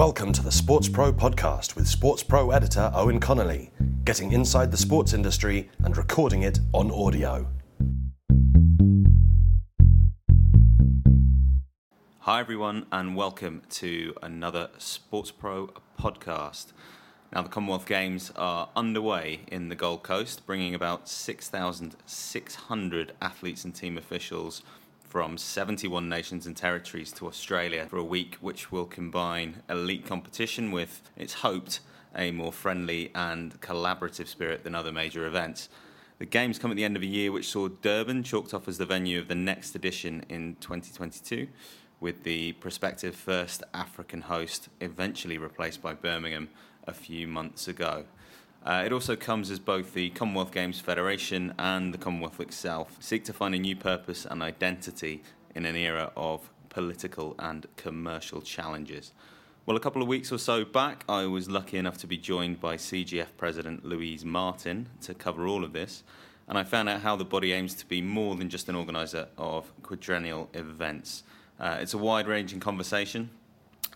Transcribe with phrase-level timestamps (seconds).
[0.00, 3.70] Welcome to the Sports Pro podcast with Sports Pro editor Eoin Connolly,
[4.02, 7.46] getting inside the sports industry and recording it on audio.
[12.20, 15.68] Hi, everyone, and welcome to another Sports Pro
[16.00, 16.68] podcast.
[17.34, 23.74] Now, the Commonwealth Games are underway in the Gold Coast, bringing about 6,600 athletes and
[23.74, 24.62] team officials
[25.10, 30.70] from 71 nations and territories to Australia for a week, which will combine elite competition
[30.70, 31.80] with, it's hoped,
[32.14, 35.68] a more friendly and collaborative spirit than other major events.
[36.20, 38.78] The Games come at the end of a year which saw Durban chalked off as
[38.78, 41.48] the venue of the next edition in 2022,
[41.98, 46.50] with the prospective first African host eventually replaced by Birmingham
[46.86, 48.04] a few months ago.
[48.64, 53.24] Uh, it also comes as both the Commonwealth Games Federation and the Commonwealth itself seek
[53.24, 55.22] to find a new purpose and identity
[55.54, 59.12] in an era of political and commercial challenges.
[59.64, 62.60] Well, a couple of weeks or so back, I was lucky enough to be joined
[62.60, 66.02] by CGF President Louise Martin to cover all of this,
[66.46, 69.28] and I found out how the body aims to be more than just an organiser
[69.38, 71.22] of quadrennial events.
[71.58, 73.30] Uh, it's a wide ranging conversation,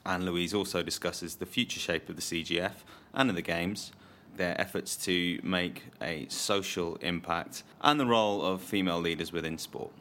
[0.07, 3.93] and Louise also discusses the future shape of the CGF and of the Games
[4.37, 9.93] their efforts to make a social impact and the role of female leaders within sport.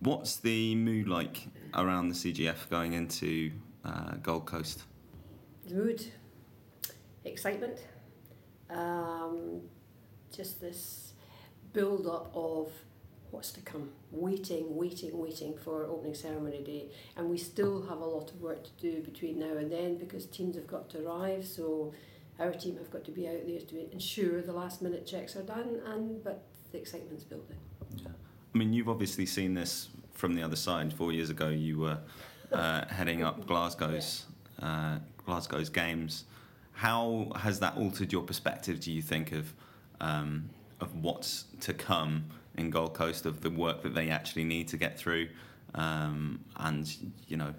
[0.00, 3.52] What's the mood like around the CGF going into
[3.84, 4.84] uh, Gold Coast?
[5.66, 6.04] The mood,
[7.24, 7.78] excitement,
[8.70, 9.62] um,
[10.34, 11.12] just this
[11.72, 12.70] build up of
[13.30, 13.90] what's to come.
[14.10, 18.64] Waiting, waiting, waiting for opening ceremony day, and we still have a lot of work
[18.64, 21.44] to do between now and then because teams have got to arrive.
[21.46, 21.92] So
[22.38, 25.42] our team have got to be out there to ensure the last minute checks are
[25.42, 27.56] done, and but the excitement's building.
[27.96, 28.08] Yeah.
[28.54, 30.92] I mean, you've obviously seen this from the other side.
[30.92, 31.98] Four years ago, you were
[32.52, 34.26] uh, heading up Glasgow's
[34.60, 36.24] uh, Glasgow's games.
[36.72, 38.80] How has that altered your perspective?
[38.80, 39.52] Do you think of
[40.00, 40.50] um,
[40.80, 44.76] of what's to come in Gold Coast, of the work that they actually need to
[44.76, 45.28] get through,
[45.74, 46.94] um, and
[47.28, 47.54] you know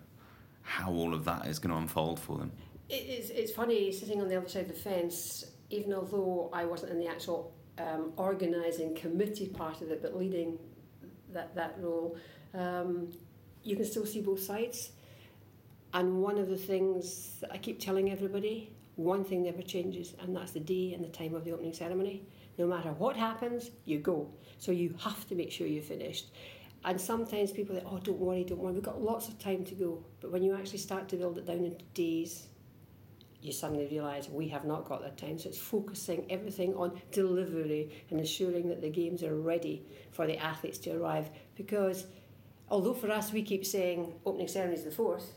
[0.62, 2.52] how all of that is going to unfold for them?
[2.90, 6.94] It's, it's funny sitting on the other side of the fence, even although I wasn't
[6.94, 10.58] in the actual um, organising committee part of it, but leading
[11.34, 12.18] that, that role,
[12.54, 13.10] um,
[13.64, 14.92] you can still see both sides.
[15.94, 20.36] And one of the things that I keep telling everybody, one thing never changes, and
[20.36, 22.24] that's the day and the time of the opening ceremony.
[22.58, 24.30] No matter what happens, you go.
[24.58, 26.32] So you have to make sure you're finished.
[26.84, 29.76] And sometimes people say, oh, don't worry, don't worry, we've got lots of time to
[29.76, 30.04] go.
[30.22, 32.48] But when you actually start to build it down into days,
[33.48, 35.40] you suddenly realise we have not got that time.
[35.40, 40.38] So it's focusing everything on delivery and ensuring that the games are ready for the
[40.38, 41.30] athletes to arrive.
[41.56, 42.06] Because
[42.70, 45.34] although for us we keep saying opening ceremony is the fourth,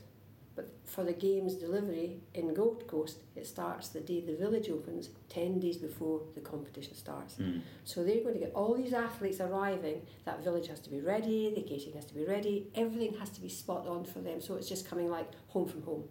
[0.56, 5.08] but for the games delivery in Gold Coast, it starts the day the village opens,
[5.28, 7.36] 10 days before the competition starts.
[7.36, 7.62] Mm.
[7.84, 11.52] So they're going to get all these athletes arriving, that village has to be ready,
[11.54, 14.40] the gating has to be ready, everything has to be spot on for them.
[14.40, 16.04] So it's just coming like home from home.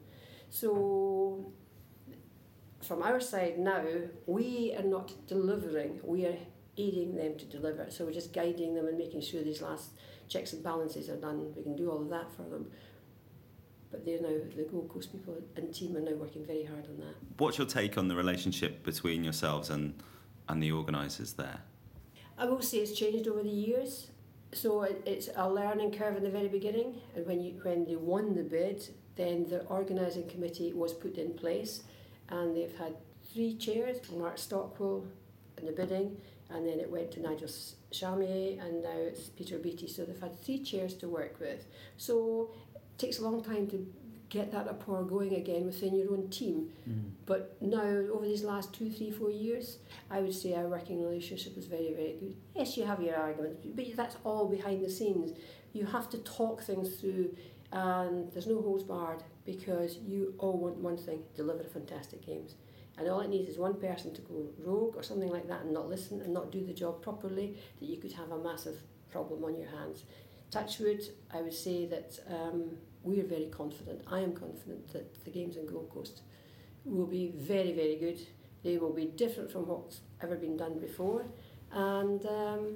[0.50, 1.52] So
[2.82, 3.84] from our side now,
[4.26, 6.38] we are not delivering, we are
[6.78, 7.88] aiding them to deliver.
[7.90, 9.92] So we're just guiding them and making sure these last
[10.28, 11.54] checks and balances are done.
[11.56, 12.72] We can do all of that for them.
[13.92, 16.98] But they're now, the Gold Coast people and team are now working very hard on
[16.98, 17.16] that.
[17.38, 20.02] What's your take on the relationship between yourselves and,
[20.48, 21.60] and the organisers there?
[22.38, 24.12] I will say it's changed over the years.
[24.54, 28.34] So it's a learning curve in the very beginning, and when you when they won
[28.34, 31.84] the bid, then the organising committee was put in place
[32.30, 32.96] and they've had
[33.34, 35.06] three chairs Mark Stockwell
[35.58, 36.18] in the bidding,
[36.50, 37.50] and then it went to Nigel
[37.92, 39.88] Chamier, and now it's Peter Beattie.
[39.88, 41.66] So they've had three chairs to work with.
[41.98, 43.86] So it takes a long time to
[44.30, 46.70] get that rapport going again within your own team.
[46.88, 47.12] Mm.
[47.26, 49.80] But now, over these last two, three, four years,
[50.10, 52.36] I would say our working relationship is very, very good.
[52.56, 55.38] Yes, you have your arguments, but that's all behind the scenes.
[55.74, 57.36] You have to talk things through,
[57.72, 62.54] and there's no holds barred because you all want one thing deliver fantastic games.
[62.98, 65.74] And all it needs is one person to go rogue or something like that and
[65.74, 68.78] not listen and not do the job properly, that you could have a massive
[69.10, 70.04] problem on your hands.
[70.52, 71.02] Touchwood,
[71.34, 74.02] I would say that um, we are very confident.
[74.06, 76.22] I am confident that the games in Gold Coast
[76.86, 78.20] will be very, very good.
[78.64, 81.26] They will be different from what's ever been done before,
[81.72, 82.76] and um,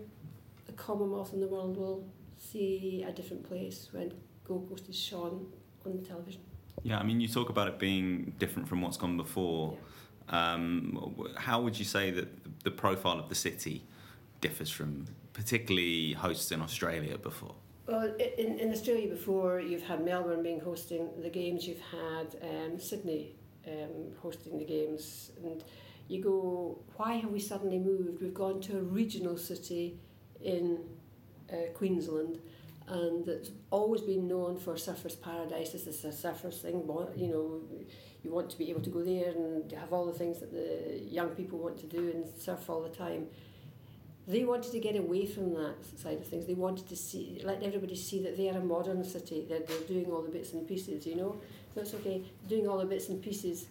[0.66, 4.14] the Commonwealth and the world will see a different place when
[4.48, 5.48] Gold Coast is shown
[5.86, 6.42] on the television.
[6.82, 9.78] Yeah, I mean, you talk about it being different from what's gone before.
[10.30, 10.54] Yeah.
[10.54, 13.84] Um, how would you say that the profile of the city
[14.42, 17.56] differs from particularly hosts in Australia before?
[17.88, 22.80] Well, in, in Australia before, you've had Melbourne being hosting the games, you've had um,
[22.80, 23.36] Sydney
[23.68, 25.64] um, hosting the games, and
[26.08, 28.22] you go, why have we suddenly moved?
[28.22, 30.00] We've gone to a regional city
[30.42, 30.80] in
[31.52, 32.40] uh, Queensland,
[32.88, 35.72] and it's always been known for surfers' paradise.
[35.72, 36.84] This is a surfers thing,
[37.16, 37.62] you know.
[38.24, 41.00] You want to be able to go there and have all the things that the
[41.04, 43.28] young people want to do and surf all the time.
[44.26, 46.46] They wanted to get away from that side of things.
[46.46, 49.46] They wanted to see, let everybody see that they are a modern city.
[49.50, 51.36] That they're doing all the bits and pieces, you know.
[51.76, 53.68] It's okay, doing all the bits and pieces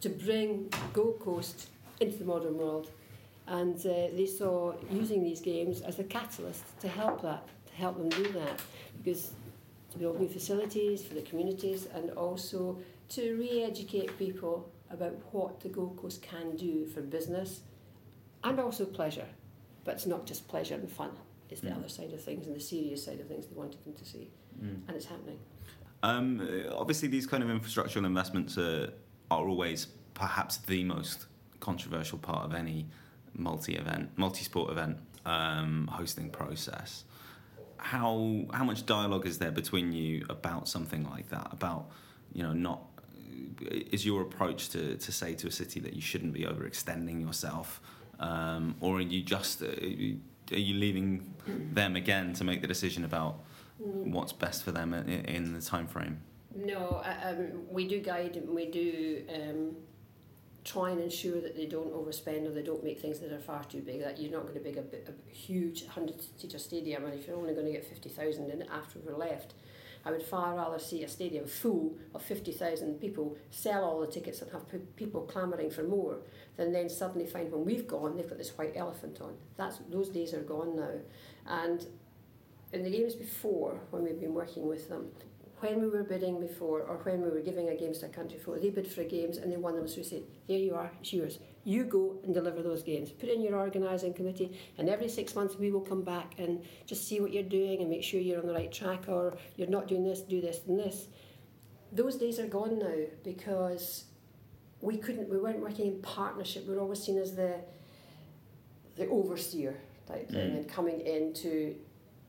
[0.00, 1.68] to bring Gold Coast
[2.00, 2.90] into the modern world.
[3.46, 8.08] And uh, they saw using these games as a catalyst to help that, help them
[8.08, 8.60] do that.
[9.02, 9.32] Because
[9.90, 12.78] to build new facilities for the communities and also
[13.10, 17.60] to re-educate people about what the Gold Coast can do for business
[18.42, 19.26] and also pleasure.
[19.84, 21.10] But it's not just pleasure and fun.
[21.50, 21.76] It's the mm.
[21.76, 24.30] other side of things and the serious side of things they wanted them to see.
[24.60, 24.88] Mm.
[24.88, 25.38] And it's happening.
[26.02, 28.92] Um, obviously, these kind of infrastructural investments are,
[29.30, 31.26] are always perhaps the most
[31.60, 32.86] controversial part of any
[33.34, 37.04] multi-event, multi-sport event um, hosting process.
[37.84, 41.48] How how much dialogue is there between you about something like that?
[41.52, 41.90] About
[42.32, 42.80] you know not
[43.92, 47.80] is your approach to, to say to a city that you shouldn't be overextending yourself,
[48.20, 53.04] um, or are you just uh, are you leaving them again to make the decision
[53.04, 53.40] about
[53.78, 56.20] what's best for them in, in the time frame?
[56.54, 59.76] No, um, we do guide and we do um,
[60.64, 63.64] try and ensure that they don't overspend or they don't make things that are far
[63.64, 64.00] too big.
[64.00, 67.36] That you're not going to make a, a huge hundred seater stadium, and if you're
[67.36, 69.54] only going to get fifty thousand in it after we're left,
[70.06, 74.42] I would far rather see a stadium full of 50,000 people, sell all the tickets
[74.42, 74.64] and have
[74.96, 76.18] people clamouring for more,
[76.56, 79.34] than then suddenly find when we've gone, they've got this white elephant on.
[79.56, 80.92] That's, those days are gone now.
[81.46, 81.86] And
[82.72, 85.06] in the games before, when we've been working with them,
[85.64, 88.36] when we were bidding before or when we were giving a games to a country
[88.36, 89.88] before, they bid for games and they won them.
[89.88, 91.38] So we said, here you are, it's yours.
[91.64, 93.10] You go and deliver those games.
[93.10, 97.08] Put in your organising committee and every six months we will come back and just
[97.08, 99.88] see what you're doing and make sure you're on the right track or you're not
[99.88, 101.06] doing this, do this and this.
[101.92, 104.04] Those days are gone now because
[104.82, 106.68] we couldn't, we weren't working in partnership.
[106.68, 107.60] We were always seen as the,
[108.96, 109.76] the overseer
[110.06, 110.56] type thing mm.
[110.58, 111.74] and coming in to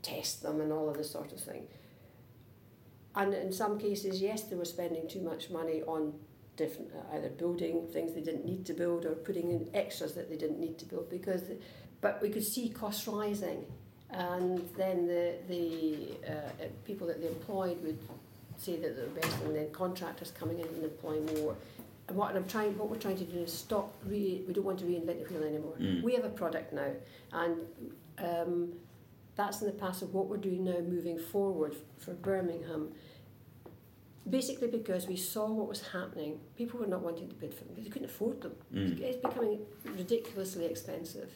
[0.01, 1.67] test them and all of this sort of thing
[3.15, 6.13] and in some cases, yes, they were spending too much money on
[6.57, 10.29] different uh, either building things they didn't need to build or putting in extras that
[10.29, 11.57] they didn't need to build because the,
[12.01, 13.65] but we could see costs rising.
[14.11, 17.99] And then the the uh, uh people that they employed would
[18.57, 21.55] say that they're best and then contractors coming in and employing more.
[22.07, 24.79] And what I'm trying what we're trying to do is stop re, we don't want
[24.79, 25.75] to reinvent the wheel anymore.
[25.79, 26.03] Mm.
[26.03, 26.91] we have a product now
[27.33, 27.57] and
[28.19, 28.73] um,
[29.35, 32.93] that's in the past of what we're doing now moving forward for Birmingham
[34.29, 36.39] basically because we saw what was happening.
[36.57, 38.53] People were not wanting to bid for them because they couldn't afford them.
[38.73, 38.99] Mm.
[38.99, 41.29] It's becoming ridiculously expensive.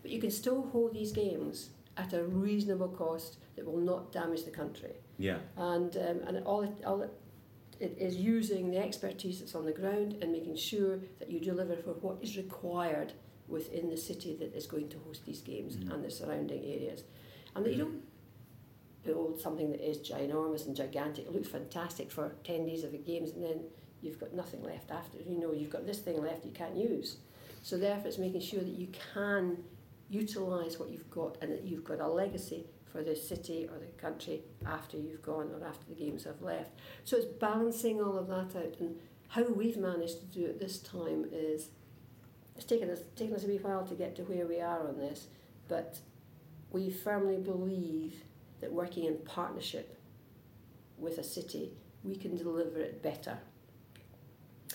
[0.00, 4.44] But you can still hold these games at a reasonable cost that will not damage
[4.44, 4.94] the country.
[5.18, 5.38] Yeah.
[5.56, 7.12] And um, and all it, all it,
[7.78, 11.76] it is using the expertise that's on the ground and making sure that you deliver
[11.76, 13.12] for what is required
[13.46, 15.92] within the city that is going to host these games mm.
[15.92, 17.04] and the surrounding areas.
[17.54, 18.02] And that you don't
[19.04, 21.26] build something that is ginormous and gigantic.
[21.26, 23.60] It looks fantastic for 10 days of the games, and then
[24.00, 25.18] you've got nothing left after.
[25.18, 27.18] You know, you've got this thing left you can't use.
[27.62, 29.58] So, therefore, it's making sure that you can
[30.08, 33.86] utilise what you've got and that you've got a legacy for the city or the
[34.00, 36.70] country after you've gone or after the games have left.
[37.04, 38.76] So, it's balancing all of that out.
[38.80, 38.96] And
[39.28, 41.68] how we've managed to do it this time is
[42.56, 44.98] it's taken us, taken us a wee while to get to where we are on
[44.98, 45.28] this,
[45.68, 45.98] but
[46.72, 48.14] we firmly believe
[48.60, 49.98] that working in partnership
[50.98, 53.38] with a city, we can deliver it better.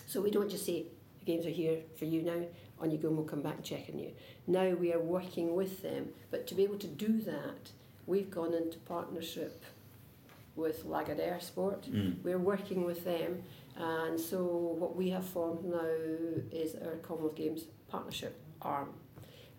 [0.06, 0.86] So we don't just say,
[1.20, 2.44] the games are here for you now,
[2.80, 4.12] on you go and we'll come back and check on you.
[4.46, 7.72] Now we are working with them, but to be able to do that,
[8.06, 9.64] we've gone into partnership
[10.56, 11.84] with Lagardère Sport.
[11.92, 12.24] Mm.
[12.24, 13.44] We're working with them,
[13.76, 15.86] and so what we have formed now
[16.52, 18.90] is our Commonwealth Games partnership arm.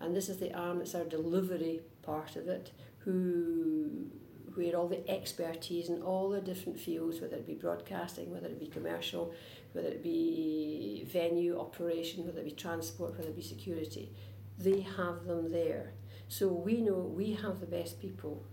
[0.00, 2.72] And this is the arm that's our delivery part of it
[3.04, 4.10] who
[4.54, 8.58] where all the expertise in all the different fields, whether it be broadcasting, whether it
[8.58, 9.32] be commercial,
[9.72, 14.10] whether it be venue operation, whether it be transport, whether it be security,
[14.58, 15.92] they have them there.
[16.26, 18.44] So we know we have the best people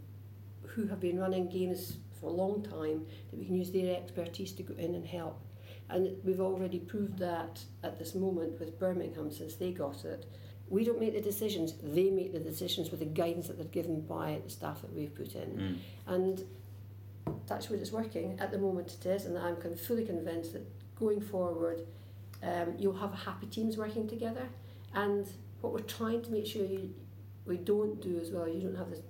[0.61, 4.51] who have been running games for a long time that we can use their expertise
[4.53, 5.41] to go in and help.
[5.89, 10.25] And we've already proved that at this moment with Birmingham since they got it
[10.69, 14.01] We don't make the decisions, they make the decisions with the guidance that they're given
[14.01, 15.49] by the staff that we've put in.
[15.49, 15.77] Mm.
[16.07, 16.43] And
[17.47, 18.39] that's where it's working.
[18.39, 21.81] At the moment it is, and I'm con- fully convinced that going forward,
[22.43, 24.47] um, you'll have happy teams working together.
[24.93, 25.27] And
[25.61, 26.93] what we're trying to make sure you,
[27.45, 29.01] we don't do as well, you don't have this,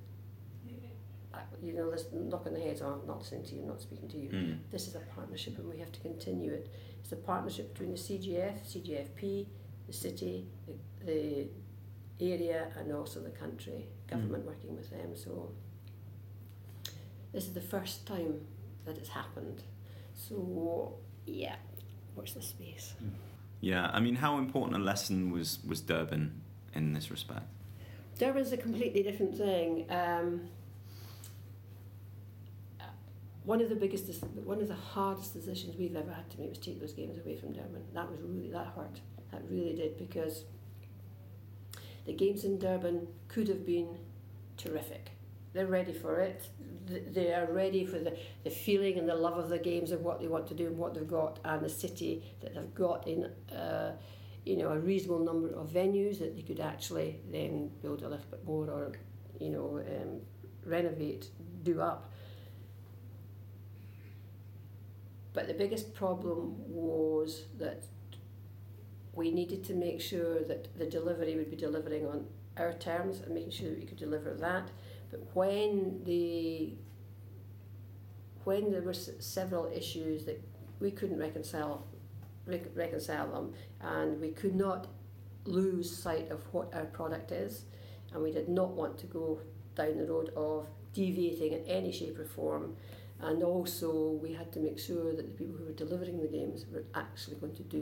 [1.33, 3.67] uh, you know, this knock on the head, oh, I'm not listening to you, I'm
[3.67, 4.29] not speaking to you.
[4.29, 4.57] Mm.
[4.71, 6.69] This is a partnership and we have to continue it.
[7.01, 9.45] It's a partnership between the CGF, CGFP,
[9.87, 10.47] the city,
[11.05, 11.47] the,
[12.17, 15.15] the area and also the country, government working with them.
[15.15, 15.51] So
[17.31, 18.41] this is the first time
[18.85, 19.63] that it's happened.
[20.13, 21.55] So yeah,
[22.15, 22.93] watch this space.
[23.61, 26.41] Yeah, I mean, how important a lesson was was Durban
[26.73, 27.47] in this respect?
[28.17, 29.85] Durban's a completely different thing.
[29.89, 30.49] Um,
[33.45, 34.05] one of the biggest,
[34.43, 37.35] one of the hardest decisions we've ever had to make was take those games away
[37.35, 37.83] from Durban.
[37.93, 38.99] That was really that hurt.
[39.31, 40.45] That really did because
[42.05, 43.97] the games in Durban could have been
[44.57, 45.11] terrific.
[45.53, 46.49] They're ready for it.
[46.87, 50.19] They are ready for the, the feeling and the love of the games and what
[50.19, 53.25] they want to do and what they've got and the city that they've got in
[53.55, 53.93] uh,
[54.45, 58.25] you know a reasonable number of venues that they could actually then build a little
[58.29, 58.91] bit more or
[59.39, 60.19] you know um,
[60.65, 61.29] renovate,
[61.63, 62.11] do up.
[65.35, 67.83] But the biggest problem was that
[69.13, 72.25] we needed to make sure that the delivery would be delivering on
[72.57, 74.71] our terms and making sure that we could deliver that.
[75.11, 76.73] But when the
[78.45, 80.41] when there were several issues that
[80.79, 81.85] we couldn't reconcile
[82.45, 84.87] rec- reconcile them, and we could not
[85.45, 87.65] lose sight of what our product is,
[88.13, 89.39] and we did not want to go
[89.75, 92.75] down the road of deviating in any shape or form.
[93.27, 93.89] And also,
[94.23, 97.37] we had to make sure that the people who were delivering the games were actually
[97.43, 97.81] going to do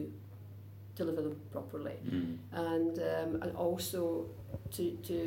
[0.95, 2.37] deliver them properly Mm.
[2.69, 4.01] and um, and also
[4.75, 5.17] to to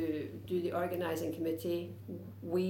[0.51, 1.81] do the organising committee,
[2.53, 2.65] we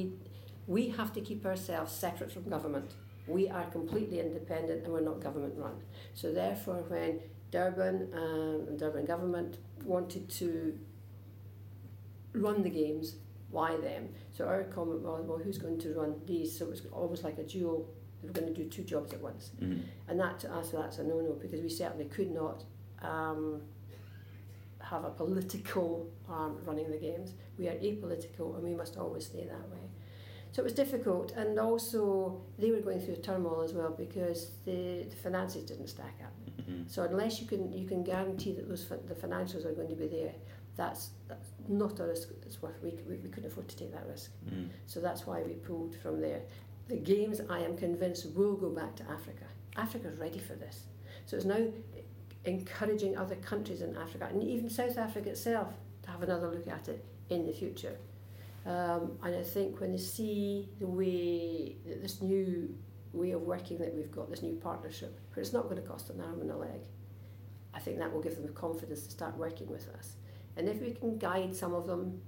[0.75, 2.89] we have to keep ourselves separate from government.
[3.27, 5.77] We are completely independent and we're not government run.
[6.15, 7.19] So therefore, when
[7.51, 9.51] Durban um, and Durban government
[9.93, 10.49] wanted to
[12.33, 13.15] run the games,
[13.49, 14.09] why them?
[14.31, 16.57] So our comment was, well, who's going to run these?
[16.57, 17.89] So it was almost like a dual.
[18.21, 19.51] They were going to do two jobs at once.
[19.61, 19.83] Mm.
[20.07, 22.63] And that to us, that's a no-no because we certainly could not
[23.01, 23.61] um,
[24.79, 27.33] have a political arm running the games.
[27.57, 29.87] We are apolitical and we must always stay that way.
[30.51, 34.51] So it was difficult and also they were going through a turmoil as well because
[34.65, 36.33] the, the finances didn't stack up.
[36.61, 36.89] Mhm.
[36.89, 40.07] So unless you can you can guarantee that those the financials are going to be
[40.07, 40.33] there,
[40.75, 42.29] that's that's not a risk.
[42.45, 44.31] It's worth we, we, we couldn't afford to take that risk.
[44.49, 44.69] Mm.
[44.85, 46.41] So that's why we pulled from there.
[46.87, 49.45] The games, I am convinced, will go back to Africa.
[49.75, 50.83] Africa's ready for this.
[51.25, 51.67] So it's now
[52.45, 56.87] encouraging other countries in Africa and even South Africa itself to have another look at
[56.87, 57.97] it in the future.
[58.65, 62.75] Um, and I think when they see the way, that this new
[63.13, 66.09] way of working that we've got, this new partnership, where it's not going to cost
[66.09, 66.81] an arm and a leg,
[67.73, 70.15] I think that will give them the confidence to start working with us.
[70.57, 72.19] And if we can guide some of them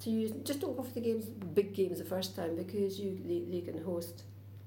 [0.00, 3.18] to use just don't go for the games big games the first time because you
[3.24, 4.24] they, they can host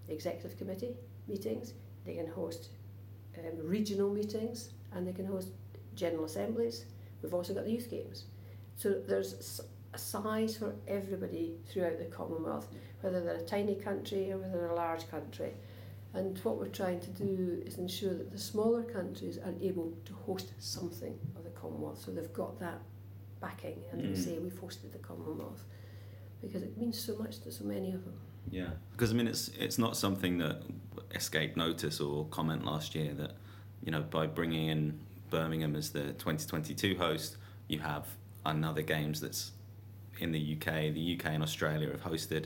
[0.07, 0.95] executive committee
[1.27, 1.73] meetings
[2.05, 2.69] they can host
[3.37, 5.49] um, regional meetings and they can host
[5.95, 6.85] general assemblies.
[7.21, 8.25] We've also got the youth games.
[8.75, 9.61] So there's
[9.93, 12.67] a size for everybody throughout the commonwealth
[13.01, 15.51] whether they're a tiny country or whether they're a large country.
[16.13, 20.13] And what we're trying to do is ensure that the smaller countries are able to
[20.13, 22.79] host something of commonwealth so they've got that
[23.41, 24.23] backing and they Mm.
[24.25, 25.63] say we've hosted the Commonwealth
[26.41, 28.13] because it means so much to so many of them.
[28.49, 30.63] Yeah, because I mean, it's it's not something that
[31.13, 33.33] escaped notice or comment last year that
[33.85, 34.99] you know by bringing in
[35.29, 37.37] Birmingham as the 2022 host,
[37.67, 38.05] you have
[38.45, 39.51] another games that's
[40.19, 40.93] in the UK.
[40.93, 42.45] The UK and Australia have hosted,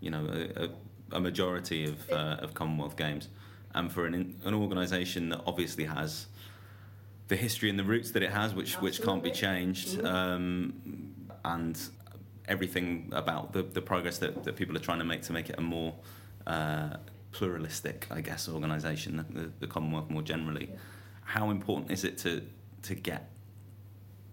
[0.00, 0.68] you know, a, a,
[1.16, 3.28] a majority of uh, of Commonwealth games,
[3.74, 6.26] and for an an organisation that obviously has
[7.28, 9.58] the history and the roots that it has, which which can't be Absolutely.
[9.64, 10.04] changed, Mhm.
[10.06, 11.78] um, and
[12.46, 15.56] everything about the, the progress that, that people are trying to make to make it
[15.58, 15.94] a more
[16.46, 16.96] uh,
[17.32, 20.68] pluralistic, I guess, organisation, the, the, the Commonwealth more generally.
[20.70, 20.78] Yeah.
[21.24, 22.42] How important is it to
[22.82, 23.30] to get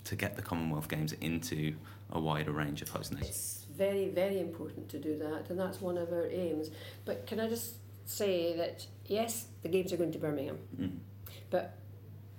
[0.06, 1.76] to get the Commonwealth Games into
[2.12, 3.30] a wider range of host nations?
[3.30, 6.70] It's very, very important to do that, and that's one of our aims.
[7.04, 7.76] But can I just
[8.06, 10.98] say that yes, the games are going to Birmingham, Mm.
[11.50, 11.78] but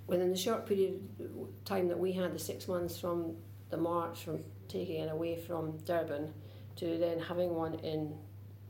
[0.07, 3.35] within the short period of time that we had, the six months from
[3.69, 6.33] the March, from taking it away from Durban
[6.77, 8.15] to then having one in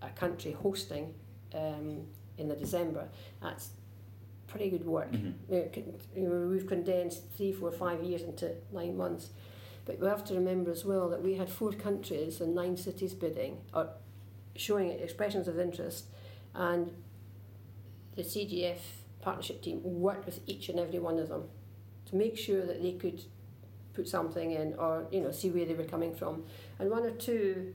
[0.01, 1.13] a country hosting
[1.53, 2.05] um,
[2.37, 3.07] in the December,
[3.41, 3.69] that's
[4.47, 5.11] pretty good work.
[5.11, 5.53] Mm-hmm.
[5.53, 9.29] You know, con- you know, we've condensed three, four, five years into nine months.
[9.85, 13.13] But we have to remember as well that we had four countries and nine cities
[13.13, 13.89] bidding or
[14.55, 16.07] showing expressions of interest,
[16.53, 16.91] and
[18.15, 18.79] the CGF
[19.27, 21.43] partnership team worked with each and every one of them
[22.05, 23.19] to make sure that they could
[23.93, 26.33] put something in or you know see where they were coming from.
[26.79, 27.73] And one or two,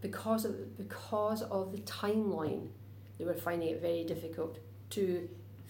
[0.00, 2.64] because of because of the timeline,
[3.18, 4.52] they were finding it very difficult
[4.96, 5.28] to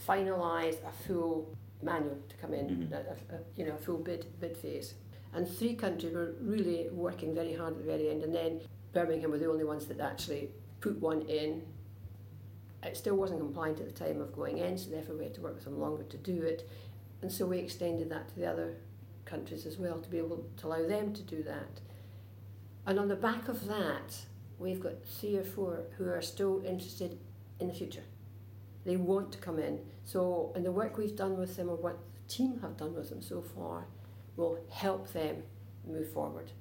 [0.08, 1.34] finalise a full
[1.82, 2.92] manual to come in, Mhm.
[2.98, 4.88] a, a, a, you know, a full bid bid phase.
[5.34, 8.52] And three countries were really working very hard at the very end, and then
[8.96, 10.44] Birmingham were the only ones that actually
[10.84, 11.50] put one in.
[12.82, 15.40] It still wasn't compliant at the time of going in, so therefore we had to
[15.40, 16.68] work with them longer to do it.
[17.22, 18.76] And so we extended that to the other
[19.24, 21.80] countries as well to be able to allow them to do that.
[22.86, 24.16] And on the back of that,
[24.58, 27.18] we've got three or four who are still interested
[27.58, 28.04] in the future.
[28.84, 29.80] They want to come in.
[30.04, 33.08] So, and the work we've done with them, or what the team have done with
[33.08, 33.86] them so far,
[34.36, 35.42] will help them
[35.84, 36.52] move forward.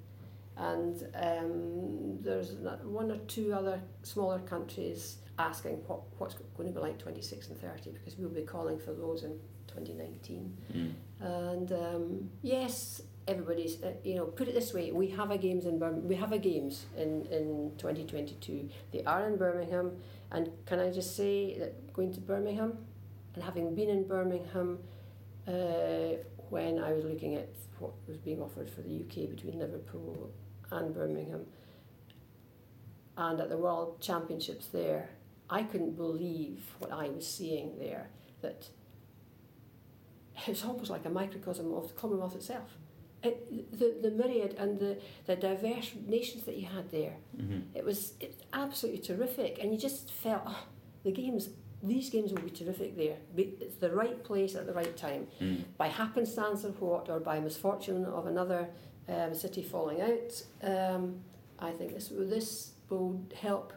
[0.58, 2.54] And um, there's
[2.84, 7.60] one or two other smaller countries asking what, what's going to be like 26 and
[7.60, 9.38] 30 because we'll be calling for those in
[9.68, 10.58] 2019.
[10.74, 10.94] Mm.
[11.20, 15.66] And um, yes, everybody's, uh, you know, put it this way, we have a games
[15.66, 18.70] in Birmingham, we have a games in, in 2022.
[18.92, 19.98] They are in Birmingham,
[20.32, 22.78] and can I just say that going to Birmingham
[23.34, 24.80] and having been in Birmingham
[25.48, 26.18] uh,
[26.50, 27.50] when I was looking at
[27.80, 30.32] what was being offered for the UK between Liverpool
[30.72, 31.46] and Birmingham,
[33.18, 35.10] and at the World Championships there,
[35.50, 38.10] I couldn't believe what I was seeing there.
[38.42, 38.68] That
[40.48, 42.78] it was almost like a microcosm of the Commonwealth itself.
[43.24, 47.76] It, the, the myriad and the, the diverse nations that you had there, Mm-hmm.
[47.76, 49.58] it was it's absolutely terrific.
[49.60, 50.64] And you just felt, oh,
[51.04, 51.50] the games,
[51.82, 53.18] these games will be terrific there.
[53.36, 55.28] It's the right place at the right time.
[55.42, 55.64] Mm.
[55.78, 58.68] By happenstance or what, or by misfortune of another
[59.10, 61.20] um, city falling out, um,
[61.58, 63.74] I think this, this will help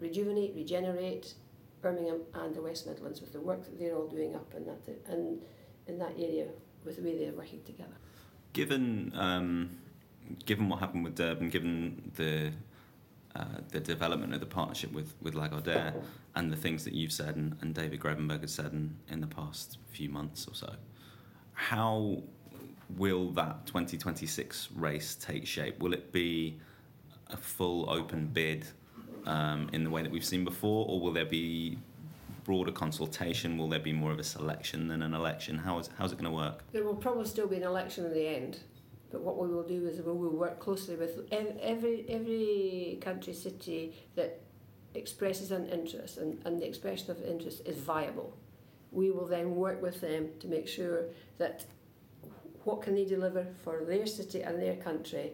[0.00, 1.34] rejuvenate, regenerate
[1.82, 4.78] Birmingham and the West Midlands with the work that they're all doing up in that,
[5.08, 5.40] and
[5.86, 6.46] in that area
[6.84, 7.96] with the way they're working together.
[8.52, 9.70] Given um,
[10.46, 12.52] given what happened with Durban, given the
[13.36, 15.94] uh, the development of the partnership with with Lagardère,
[16.34, 19.26] and the things that you've said and, and David Grevemberg has said in, in the
[19.26, 20.74] past few months or so,
[21.52, 22.22] how
[22.96, 25.78] will that 2026 race take shape?
[25.80, 26.58] Will it be
[27.28, 28.66] a full open bid
[29.26, 31.78] um, in the way that we've seen before, or will there be
[32.44, 33.56] broader consultation?
[33.58, 35.58] Will there be more of a selection than an election?
[35.58, 36.62] How is how's it going to work?
[36.72, 38.60] There will probably still be an election in the end,
[39.10, 43.94] but what we will do is we will work closely with every every country city
[44.14, 44.40] that
[44.94, 48.36] expresses an interest and, and the expression of interest is viable.
[48.92, 51.06] We will then work with them to make sure
[51.38, 51.64] that
[52.62, 55.32] what can they deliver for their city and their country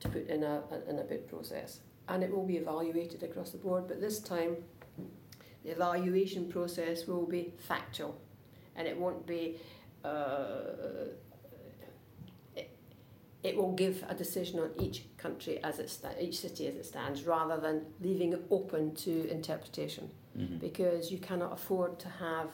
[0.00, 1.80] to put in a, in a bid process.
[2.08, 4.56] And it will be evaluated across the board, but this time
[5.64, 8.18] the evaluation process will be factual
[8.76, 9.56] and it won't be
[10.04, 11.12] uh,
[12.56, 12.70] it,
[13.42, 16.86] it will give a decision on each country as it sta- each city as it
[16.86, 20.60] stands rather than leaving it open to interpretation Mhm.
[20.60, 22.50] because you cannot afford to have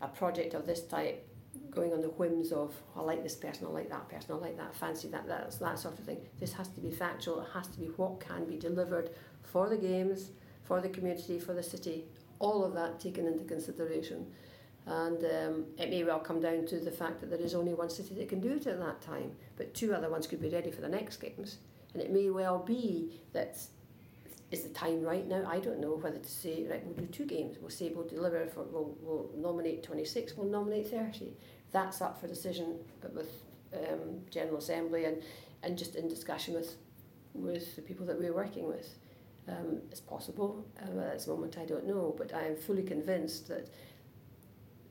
[0.00, 1.26] a project of this type
[1.74, 4.56] going on the whims of I like this person, I like that person, I like
[4.56, 6.18] that, fancy that, that, that sort of thing.
[6.40, 9.10] This has to be factual, it has to be what can be delivered
[9.42, 10.30] for the games,
[10.64, 12.04] for the community, for the city,
[12.38, 14.26] all of that taken into consideration.
[14.86, 17.88] And um, it may well come down to the fact that there is only one
[17.88, 20.70] city that can do it at that time, but two other ones could be ready
[20.70, 21.58] for the next games.
[21.94, 23.56] And it may well be that
[24.54, 25.44] is the time right now?
[25.48, 27.56] I don't know whether to say, right, we'll do two games.
[27.60, 31.32] We'll say we'll deliver for, we'll, we'll nominate 26, we'll nominate 30.
[31.74, 32.78] That's up for decision
[33.12, 33.42] with
[33.74, 35.20] um, General Assembly and,
[35.64, 36.76] and just in discussion with,
[37.34, 38.94] with the people that we're working with.
[39.48, 40.64] Um, it's possible.
[40.80, 43.70] Um, at this moment, I don't know, but I am fully convinced that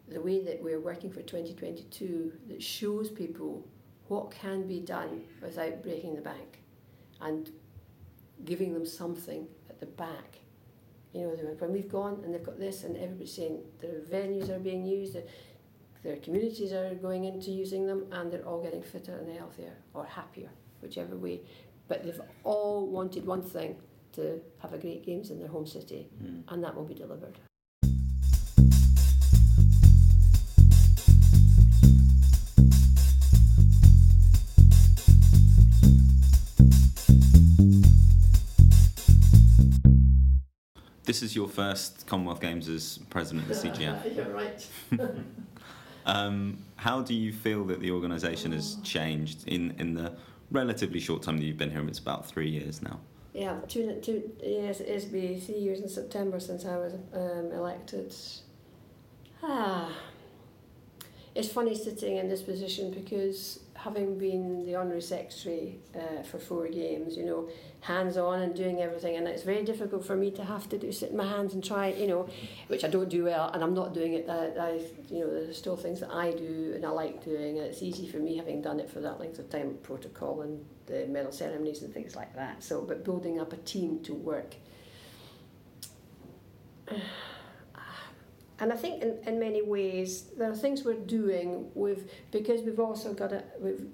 [0.10, 3.65] the way that we're working for 2022 that shows people
[4.10, 6.60] what can be done without breaking the bank
[7.22, 7.50] and
[8.43, 10.39] giving them something at the back.
[11.13, 14.60] You know, when we've gone and they've got this, and everybody's saying the venues are
[14.60, 15.15] being used,
[16.04, 19.74] their, their communities are going into using them, and they're all getting fitter and healthier
[19.94, 20.50] or happier,
[20.82, 21.42] whichever way.
[21.88, 23.76] But they've all wanted one thing
[24.13, 26.44] to have a great games in their home city, Mm.
[26.48, 27.39] and that will be delivered.
[41.06, 44.16] This is your first Commonwealth Games as president of the CGF.
[44.16, 44.68] You're right.
[46.06, 50.13] Um, how do you feel that the organisation has changed in, in the
[50.52, 51.86] relatively short time that you've been here?
[51.88, 53.00] It's about three years now.
[53.34, 57.52] Yeah, two, two, yes, it is be three years in September since I was um,
[57.52, 58.13] elected.
[59.42, 59.92] Ah,
[61.34, 66.69] it's funny sitting in this position because having been the honorary secretary uh, for four
[66.69, 67.50] games, you know,
[67.82, 70.89] hands on and doing everything, and it's very difficult for me to have to do
[70.89, 72.30] sit in my hands and try, you know,
[72.67, 74.30] which I don't do well, and I'm not doing it.
[74.30, 77.67] I, I you know, there's still things that I do and I like doing, and
[77.67, 81.06] it's easy for me having done it for that length of time, protocol and the
[81.08, 82.63] medal ceremonies and things like that.
[82.63, 84.56] So, but building up a team to work.
[88.60, 92.80] And I think in, in many ways there are things we're doing with because we've
[92.80, 93.92] also got a with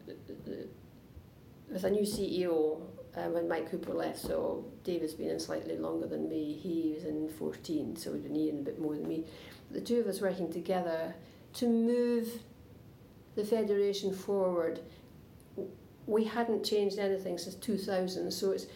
[1.83, 2.81] a new CEO
[3.15, 4.19] um, when Mike Hooper left.
[4.19, 6.53] So David's been in slightly longer than me.
[6.53, 9.25] He was in 14, so he's been here a bit more than me.
[9.71, 11.15] The two of us working together
[11.53, 12.41] to move
[13.35, 14.81] the federation forward.
[16.05, 18.67] We hadn't changed anything since 2000, so it's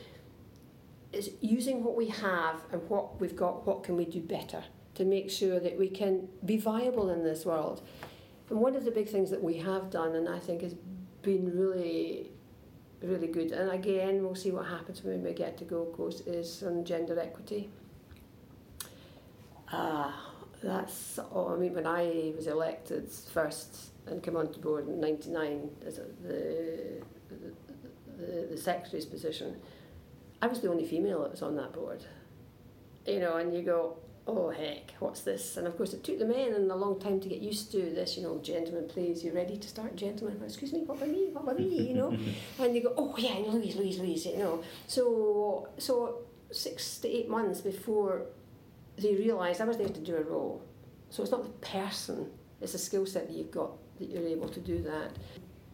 [1.11, 3.67] it's using what we have and what we've got.
[3.67, 4.63] What can we do better?
[4.95, 7.81] To make sure that we can be viable in this world.
[8.49, 10.75] And one of the big things that we have done, and I think has
[11.21, 12.31] been really,
[13.01, 16.61] really good, and again, we'll see what happens when we get to Gold Coast, is
[16.63, 17.69] on gender equity.
[19.71, 24.99] Ah, that's, oh, I mean, when I was elected first and came onto board in
[24.99, 27.01] 99 as the,
[28.17, 29.55] the, the secretary's position,
[30.41, 32.05] I was the only female that was on that board.
[33.07, 33.97] You know, and you go,
[34.27, 35.57] oh heck, what's this?
[35.57, 38.15] And of course, it took the men a long time to get used to this,
[38.17, 40.39] you know, gentlemen, please, you ready to start, gentlemen?
[40.43, 41.29] Excuse me, what about me?
[41.31, 41.87] What about me?
[41.87, 42.17] You know,
[42.59, 44.63] and you go, oh yeah, Louise, Louise, Louise, you know.
[44.87, 46.19] So, so
[46.51, 48.27] six to eight months before
[48.97, 50.63] they realised I was there to do a role.
[51.09, 52.29] So it's not the person,
[52.61, 55.11] it's the skill set that you've got that you're able to do that.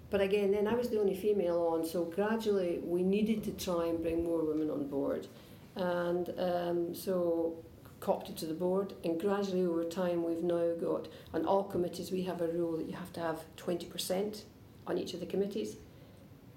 [0.10, 3.86] But again, then I was the only female on, so gradually we needed to try
[3.86, 5.28] and bring more women on board.
[5.76, 7.64] And um, so
[8.00, 12.24] co-opted to the board and gradually over time we've now got on all committees we
[12.24, 14.44] have a rule that you have to have 20%
[14.88, 15.76] on each of the committees.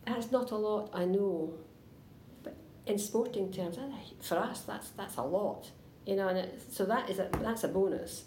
[0.07, 1.55] That's not a lot I know
[2.43, 3.79] but in sporting terms
[4.21, 5.71] for us that's that's a lot
[6.07, 8.25] you know and it, so that is a, that's a bonus.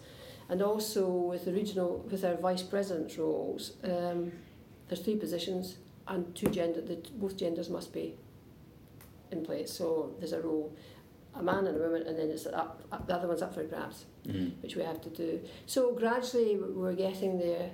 [0.47, 4.31] And also with the regional with our vice president roles um,
[4.87, 8.15] there's three positions and two gender the, both genders must be
[9.31, 10.75] in place so there's a role
[11.37, 13.63] a man and a woman, and then it's up, up, the other one's up for
[13.63, 14.51] grabs, mm.
[14.61, 15.41] which we have to do.
[15.65, 17.71] So gradually we're getting there.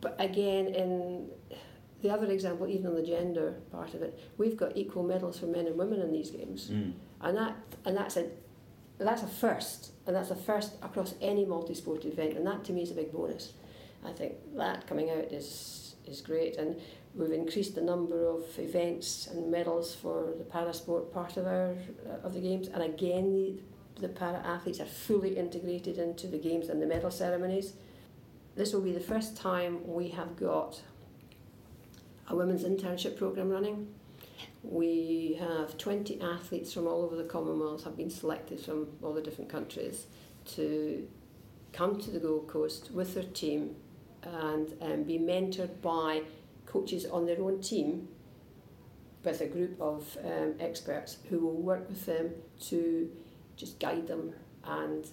[0.00, 1.28] But again, in
[2.02, 5.46] the other example, even on the gender part of it, we've got equal medals for
[5.46, 6.92] men and women in these games, mm.
[7.20, 8.26] and that and that's a
[8.98, 12.82] that's a first, and that's a first across any multi-sport event, and that to me
[12.82, 13.54] is a big bonus.
[14.04, 16.76] I think that coming out is is great, and
[17.14, 21.76] We've increased the number of events and medals for the para sport part of our
[22.08, 23.60] uh, of the games, and again the
[24.00, 27.74] the para athletes are fully integrated into the games and the medal ceremonies.
[28.56, 30.82] This will be the first time we have got
[32.28, 33.88] a women's internship program running.
[34.62, 39.20] We have 20 athletes from all over the Commonwealth have been selected from all the
[39.20, 40.06] different countries
[40.54, 41.06] to
[41.72, 43.76] come to the Gold Coast with their team
[44.22, 46.22] and um, be mentored by
[46.74, 48.08] coaches on their own team
[49.24, 52.26] with a group of um, experts who will work with them
[52.68, 53.10] to
[53.56, 54.32] just guide them
[54.64, 55.06] and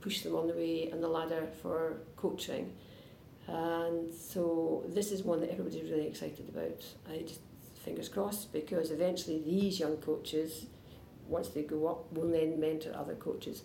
[0.00, 1.78] push them on the way and the ladder for
[2.16, 2.64] coaching.
[3.48, 6.80] And so this is one that everybody's really excited about.
[7.10, 7.40] I just
[7.84, 10.66] fingers crossed because eventually these young coaches,
[11.28, 13.62] once they go up, will then mentor other coaches.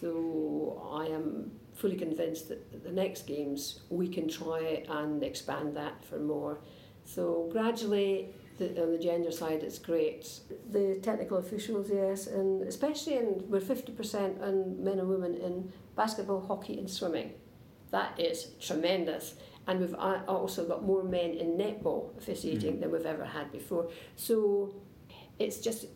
[0.00, 6.04] So I am fully convinced that the next games we can try and expand that
[6.04, 6.60] for more.
[7.04, 10.40] So gradually, the, on the gender side, it's great.
[10.70, 15.72] The technical officials, yes, and especially in we're fifty percent on men and women in
[15.96, 17.32] basketball, hockey, and swimming.
[17.90, 19.34] That is tremendous.
[19.66, 22.80] And we've also got more men in netball officiating mm.
[22.80, 23.88] than we've ever had before.
[24.14, 24.74] So
[25.38, 25.86] it's just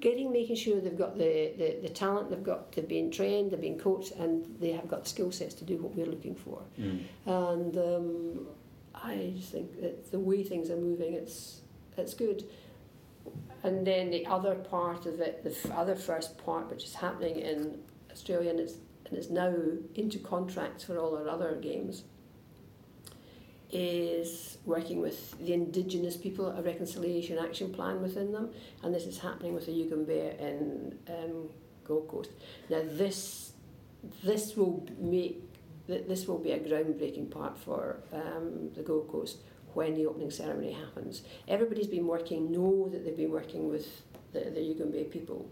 [0.00, 3.60] getting making sure they've got the, the, the talent, they've got they've been trained, they've
[3.60, 6.62] been coached, and they have got the skill sets to do what we're looking for.
[6.78, 7.02] Mm.
[7.26, 8.46] And um,
[8.94, 11.62] I just think that the way things are moving, it's
[11.96, 12.44] it's good.
[13.62, 17.36] And then the other part of it, the f- other first part, which is happening
[17.36, 17.78] in
[18.10, 18.74] Australia, and it's
[19.06, 19.54] and it's now
[19.94, 22.04] into contracts for all our other games,
[23.70, 28.50] is working with the indigenous people, a reconciliation action plan within them,
[28.82, 31.48] and this is happening with the Yugambeh in um,
[31.84, 32.30] Gold Coast.
[32.70, 33.52] Now this
[34.22, 35.42] this will make
[35.86, 39.38] this will be a groundbreaking part for um, the Gold Coast
[39.74, 41.22] when the opening ceremony happens.
[41.46, 44.02] Everybody's been working, know that they've been working with
[44.32, 45.50] the, the Yugambeh people.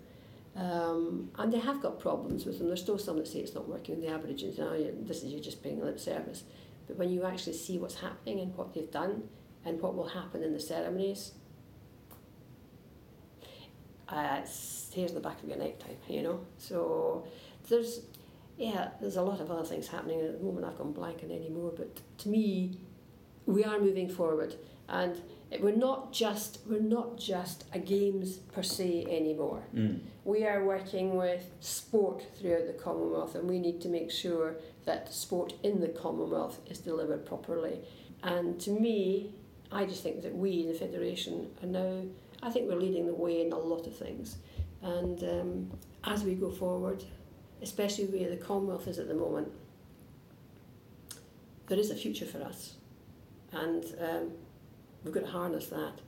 [0.57, 2.69] Um, and they have got problems with them.
[2.69, 4.59] There's still some that say it's not working in the Aborigines.
[4.59, 6.45] Now, this is you just paying lip service.
[6.87, 9.29] But when you actually see what's happening and what they've done
[9.65, 11.33] and what will happen in the ceremonies,
[14.09, 14.41] uh,
[14.93, 16.41] here's the back of your neck time, you know.
[16.59, 17.27] So
[17.69, 18.01] there's,
[18.57, 20.65] yeah, there's a lot of other things happening at the moment.
[20.65, 22.79] I've gone blank on any more, but to me,
[23.47, 24.57] we are moving forward,
[24.89, 25.21] and
[25.61, 29.63] we're not just we're not just a games per se anymore.
[29.75, 30.01] Mm.
[30.27, 35.15] We are working with sport throughout the Commonwealth, and we need to make sure that
[35.15, 37.79] sport in the Commonwealth is delivered properly.
[38.25, 39.31] And to me,
[39.71, 42.03] I just think that we in the federation are now.
[42.43, 44.39] I think we're leading the way in a lot of things,
[44.83, 45.71] and um,
[46.03, 47.05] as we go forward,
[47.63, 49.53] especially where the Commonwealth is at the moment,
[51.69, 52.75] there is a future for us,
[53.53, 53.85] and.
[54.01, 54.33] Um,
[55.07, 56.01] We've got to harness that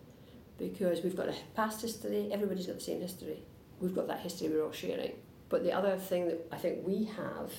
[0.58, 3.44] because we've got a past history, everybody's got the same history.
[3.80, 5.12] We've got that history we're all sharing.
[5.48, 7.52] But the other thing that I think we have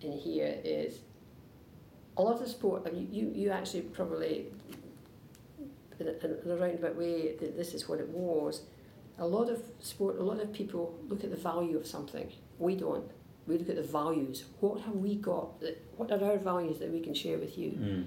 [0.00, 1.00] in here is
[2.16, 4.46] a lot of sport, I mean, you, you actually probably,
[5.98, 8.62] in a, in a roundabout way, this is what it was.
[9.18, 12.30] A lot of sport, a lot of people look at the value of something.
[12.58, 13.10] We don't.
[13.46, 14.44] We look at the values.
[14.60, 15.60] What have we got?
[15.60, 17.70] That, what are our values that we can share with you?
[17.72, 18.04] Mm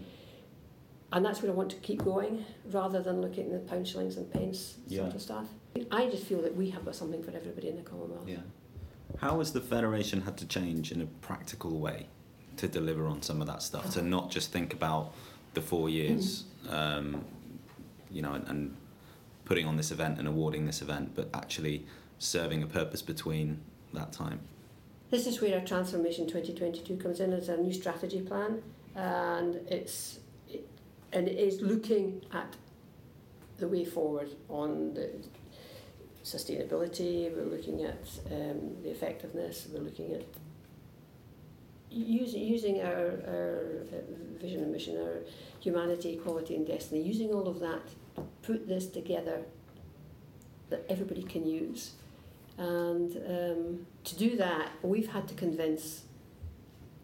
[1.12, 4.18] and that's where I want to keep going rather than looking at the pound shillings
[4.18, 5.02] and pence yeah.
[5.02, 5.48] sort of stuff.
[5.92, 8.28] I just feel that we have got something for everybody in the Commonwealth.
[8.28, 8.38] Yeah.
[9.20, 12.08] How has the federation had to change in a practical way
[12.58, 13.92] to deliver on some of that stuff?
[13.94, 15.14] To not just think about
[15.54, 17.24] the four years, um,
[18.12, 18.78] you know, and, and
[19.46, 21.86] putting on this event and awarding this event, but actually
[22.20, 23.60] serving a purpose between
[23.94, 24.40] that time.
[25.12, 28.62] This is where our transformation 2022 comes in as a new strategy plan,
[28.96, 30.20] and it's
[31.16, 32.56] and it is looking at
[33.58, 35.10] the way forward on the
[36.24, 40.26] sustainability, we're looking at um, the effectiveness, we're looking at
[41.90, 45.20] using, using our, our uh, vision and mission, our
[45.62, 49.44] humanity, equality and destiny, using all of that to put this together
[50.70, 51.94] that everybody can use.
[52.58, 56.04] And um, to do that, we've had to convince,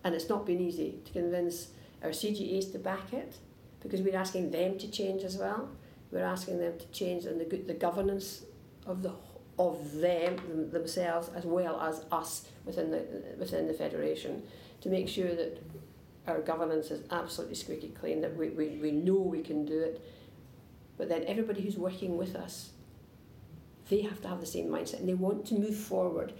[0.03, 1.69] and it's not been easy, to convince
[2.03, 3.37] our CGAs to back it,
[3.81, 5.69] because we're asking them to change as well.
[6.11, 8.43] We're asking them to change and the, the governance
[8.85, 9.13] of the
[9.59, 13.05] of them themselves as well as us within the
[13.37, 14.43] within the federation
[14.81, 15.61] to make sure that
[16.27, 20.01] our governance is absolutely squeaky clean, that we, we, we know we can do it.
[20.97, 22.71] But then everybody who's working with us,
[23.89, 26.33] they have to have the same mindset and they want to move forward.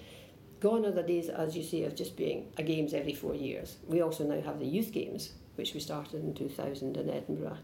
[0.60, 3.78] Gone are the days, as you say, of just being a games every four years.
[3.88, 7.60] We also now have the youth games, which we started in 2000 in Edinburgh.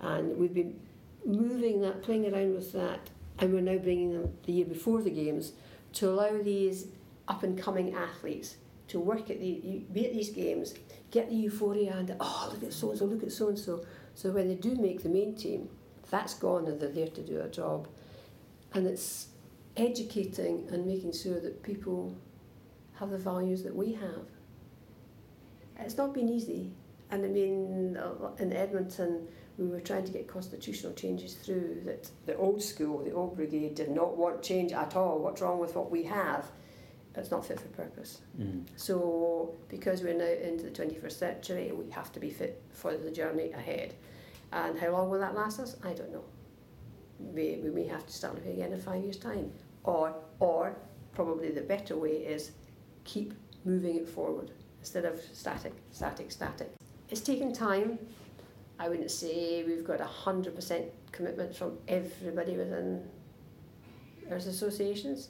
[0.00, 0.80] And we've been
[1.24, 5.10] moving that, playing around with that, and we're now bringing them the year before the
[5.10, 5.52] Games
[5.92, 6.88] to allow these
[7.28, 8.56] up and coming athletes
[8.88, 10.74] to work at the, be at these games,
[11.12, 13.84] get the euphoria and, oh, look at so and so, look at so and so.
[14.16, 15.68] So when they do make the main team,
[16.10, 17.86] that's gone and they're there to do a job.
[18.74, 19.28] And it's
[19.76, 22.16] educating and making sure that people
[22.94, 24.26] have the values that we have.
[25.78, 26.72] It's not been easy,
[27.12, 27.98] and I mean,
[28.38, 33.12] in Edmonton, we were trying to get constitutional changes through that the old school, the
[33.12, 35.18] old brigade, did not want change at all.
[35.18, 36.50] What's wrong with what we have?
[37.14, 38.22] It's not fit for purpose.
[38.40, 38.64] Mm.
[38.76, 43.10] So, because we're now into the 21st century, we have to be fit for the
[43.10, 43.94] journey ahead.
[44.50, 45.76] And how long will that last us?
[45.84, 46.24] I don't know.
[47.18, 49.52] We, we may have to start looking again in five years' time.
[49.84, 50.78] Or, or
[51.14, 52.52] probably the better way is
[53.04, 53.34] keep
[53.66, 56.72] moving it forward instead of static, static, static.
[57.12, 57.98] It's taken time.
[58.78, 63.06] I wouldn't say we've got a hundred percent commitment from everybody within
[64.30, 65.28] our associations,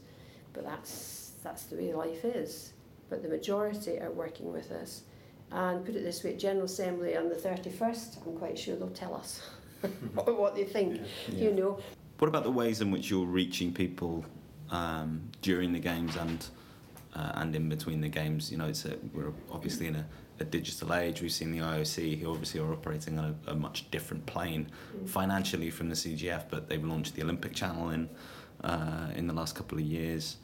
[0.53, 2.75] but that's that's the way life is.
[3.11, 5.03] But the majority are working with us.
[5.51, 9.17] And put it this way, General Assembly on the 31st, I'm quite sure they'll tell
[9.17, 9.43] us
[10.15, 11.47] what they think, yeah.
[11.47, 11.81] you know.
[12.19, 14.25] What about the ways in which you're reaching people
[14.71, 16.47] um, during the games and
[17.17, 18.53] uh, and in between the games?
[18.53, 20.07] You know, it's a, we're obviously in a
[20.43, 21.23] a digital age.
[21.23, 25.09] We've seen the IOC, who obviously are operating on a, a much different plane mm.
[25.09, 28.09] financially from the CGF, but they've launched the Olympic Channel in
[28.63, 30.37] uh, in the last couple of years.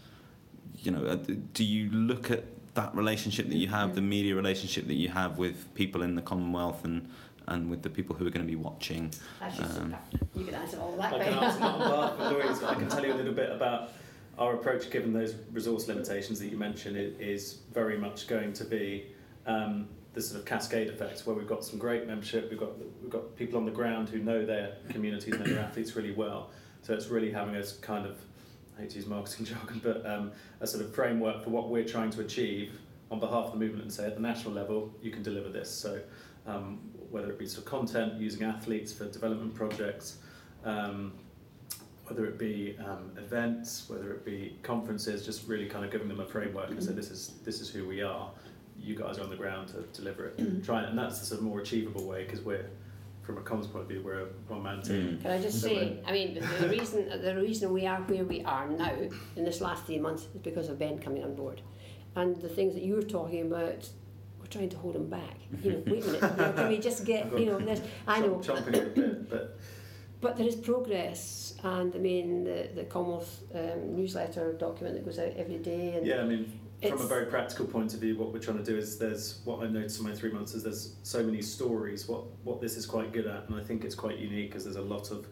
[0.78, 1.18] You know, uh,
[1.52, 5.36] do you look at that relationship that you have, the media relationship that you have
[5.36, 7.08] with people in the Commonwealth and
[7.48, 9.10] and with the people who are going to be watching.
[9.40, 9.96] Um,
[10.34, 11.14] you can answer all that.
[11.14, 13.50] I can answer that on behalf Louise, but I can tell you a little bit
[13.50, 13.92] about
[14.38, 19.06] our approach, given those resource limitations that you mentioned, is very much going to be
[19.48, 23.10] um, the sort of cascade effect, where we've got some great membership, we've got we've
[23.10, 26.50] got people on the ground who know their communities, and their athletes really well.
[26.82, 28.16] So it's really having a kind of
[28.76, 30.30] I hate to use marketing jargon, but um,
[30.60, 32.78] a sort of framework for what we're trying to achieve
[33.10, 35.70] on behalf of the movement and say at the national level you can deliver this.
[35.70, 36.00] So
[36.46, 36.78] um,
[37.10, 40.18] whether it be sort of content, using athletes for development projects,
[40.64, 41.12] um,
[42.06, 46.20] whether it be um, events, whether it be conferences, just really kind of giving them
[46.20, 48.30] a framework and say this is this is who we are.
[48.80, 50.38] You guys are on the ground to deliver it.
[50.38, 50.64] Mm.
[50.64, 52.70] Try and that's the sort of more achievable way because we're
[53.22, 55.18] from a comms point of view, we're a one-man team.
[55.20, 58.24] Can I just So say, I mean, the, the reason the reason we are where
[58.24, 58.90] we are now
[59.36, 61.60] in this last three months is because of Ben coming on board,
[62.16, 63.86] and the things that you were talking about,
[64.40, 65.36] we're trying to hold him back.
[65.62, 67.82] You know, wait a minute, you know, can we just get, you know, this?
[68.06, 69.58] I know, chomping at bit, but
[70.22, 75.18] but there is progress, and I mean, the the Commonwealth um, newsletter document that goes
[75.18, 76.50] out every day, and yeah, I mean,
[76.86, 79.62] from a very practical point of view, what we're trying to do is there's what
[79.62, 82.08] I've noticed in my three months is there's so many stories.
[82.08, 84.76] What what this is quite good at, and I think it's quite unique because there's
[84.76, 85.26] a lot of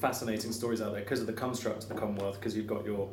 [0.00, 2.38] fascinating stories out there because of the construct of the Commonwealth.
[2.38, 3.08] Because you've got your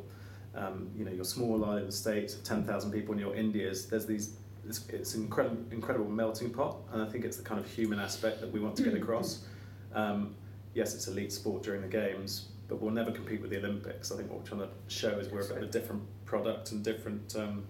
[0.54, 3.86] um, you know your small island states of ten thousand people and your Indias.
[3.86, 4.36] There's these
[4.68, 8.40] it's, it's incredible incredible melting pot, and I think it's the kind of human aspect
[8.42, 9.46] that we want to get across.
[9.94, 10.34] Um,
[10.74, 14.12] yes, it's elite sport during the games, but we'll never compete with the Olympics.
[14.12, 16.02] I think what we're trying to show is we're a bit of a different
[16.36, 17.62] product and different um,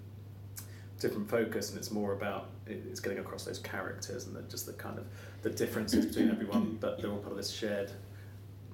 [1.01, 4.73] different focus, and it's more about it's getting across those characters and the, just the
[4.75, 5.05] kind of
[5.43, 7.91] the differences between everyone, but they're all part of this shared,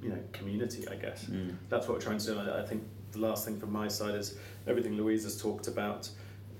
[0.03, 0.87] you know, community.
[0.89, 1.55] I guess Mm.
[1.71, 2.39] that's what we're trying to do.
[2.39, 6.11] I, I think the last thing from my side is everything Louise has talked about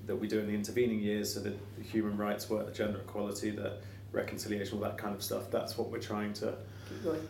[0.07, 2.97] that we do in the intervening years, so the, the human rights work, the gender
[2.97, 3.73] equality, the
[4.11, 5.51] reconciliation, all that kind of stuff.
[5.51, 6.55] That's what we're trying to
[6.89, 7.27] keep going.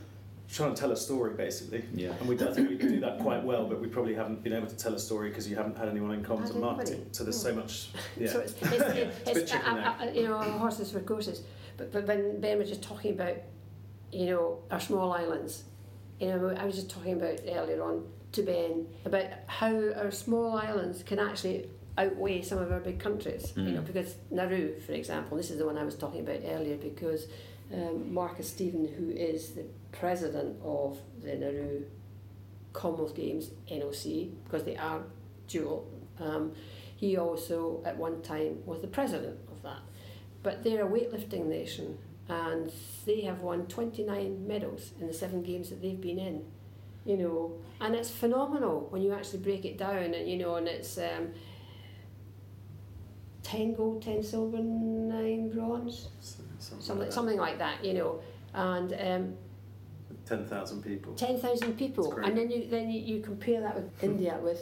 [0.51, 1.83] Trying to tell a story basically.
[1.93, 2.13] Yeah.
[2.19, 4.67] And we, I think we do that quite well, but we probably haven't been able
[4.67, 6.75] to tell a story because you haven't had anyone in comms Had and anybody?
[6.75, 7.05] marketing.
[7.11, 7.89] So there's so much.
[8.17, 8.29] Yeah.
[8.31, 11.01] So it's, it's, It's a it's, bit chicken uh, uh, uh, you know, horses for
[11.01, 11.43] courses.
[11.77, 13.35] But, but when Ben was just talking about,
[14.11, 15.63] you know, our small islands,
[16.19, 20.57] you know, I was just talking about earlier on to Ben about how our small
[20.57, 23.53] islands can actually outweigh some of our big countries.
[23.55, 23.85] You know, Mm.
[23.87, 27.27] because Nauru, for example, this is the one I was talking about earlier because
[27.73, 31.83] um, Marcus Stephen, who is the president of the Nauru
[32.73, 35.01] Commonwealth Games NOC, because they are
[35.47, 35.87] dual.
[36.19, 36.53] Um,
[36.95, 39.79] he also, at one time, was the president of that.
[40.43, 41.97] But they're a weightlifting nation,
[42.27, 42.71] and
[43.05, 46.45] they have won 29 medals in the seven games that they've been in.
[47.05, 50.67] You know, and it's phenomenal when you actually break it down, and you know, and
[50.67, 51.29] it's um,
[53.43, 58.19] 10 gold, 10 silver, 9 bronze, Something, something, like something like that, you know.
[58.53, 59.33] And um,
[60.29, 61.15] Ten thousand people.
[61.15, 64.61] 10,000 people, and then you then you, you compare that with India with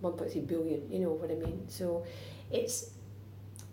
[0.00, 0.88] 1.3 billion.
[0.88, 1.64] You know what I mean?
[1.68, 2.06] So
[2.52, 2.90] it's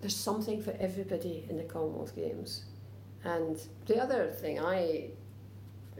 [0.01, 2.63] there's something for everybody in the Commonwealth Games,
[3.23, 5.09] and the other thing I,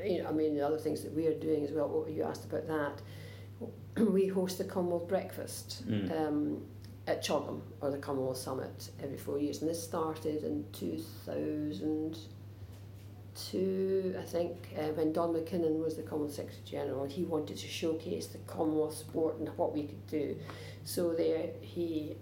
[0.03, 1.89] you know, I mean the other things that we are doing as well.
[1.89, 5.87] What you asked about that, we host the Commonwealth breakfast.
[5.87, 6.27] Mm.
[6.27, 6.61] Um,
[7.07, 12.19] at CHOGM or the Commonwealth Summit every four years, and this started in 2000
[13.51, 17.67] two, I think, uh, when Don McKinnon was the Commonwealth Secretary General, he wanted to
[17.67, 20.37] showcase the Commonwealth sport and what we could do.
[20.83, 22.15] So there, he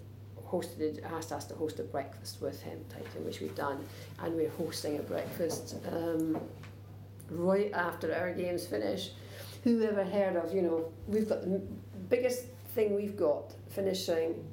[0.46, 2.84] hosted, asked us to host a breakfast with him,
[3.22, 3.84] which we've done,
[4.20, 6.40] and we're hosting a breakfast um,
[7.30, 9.10] right after our games finish.
[9.64, 10.54] Who ever heard of?
[10.54, 11.60] You know, we've got the
[12.08, 14.44] biggest thing we've got finishing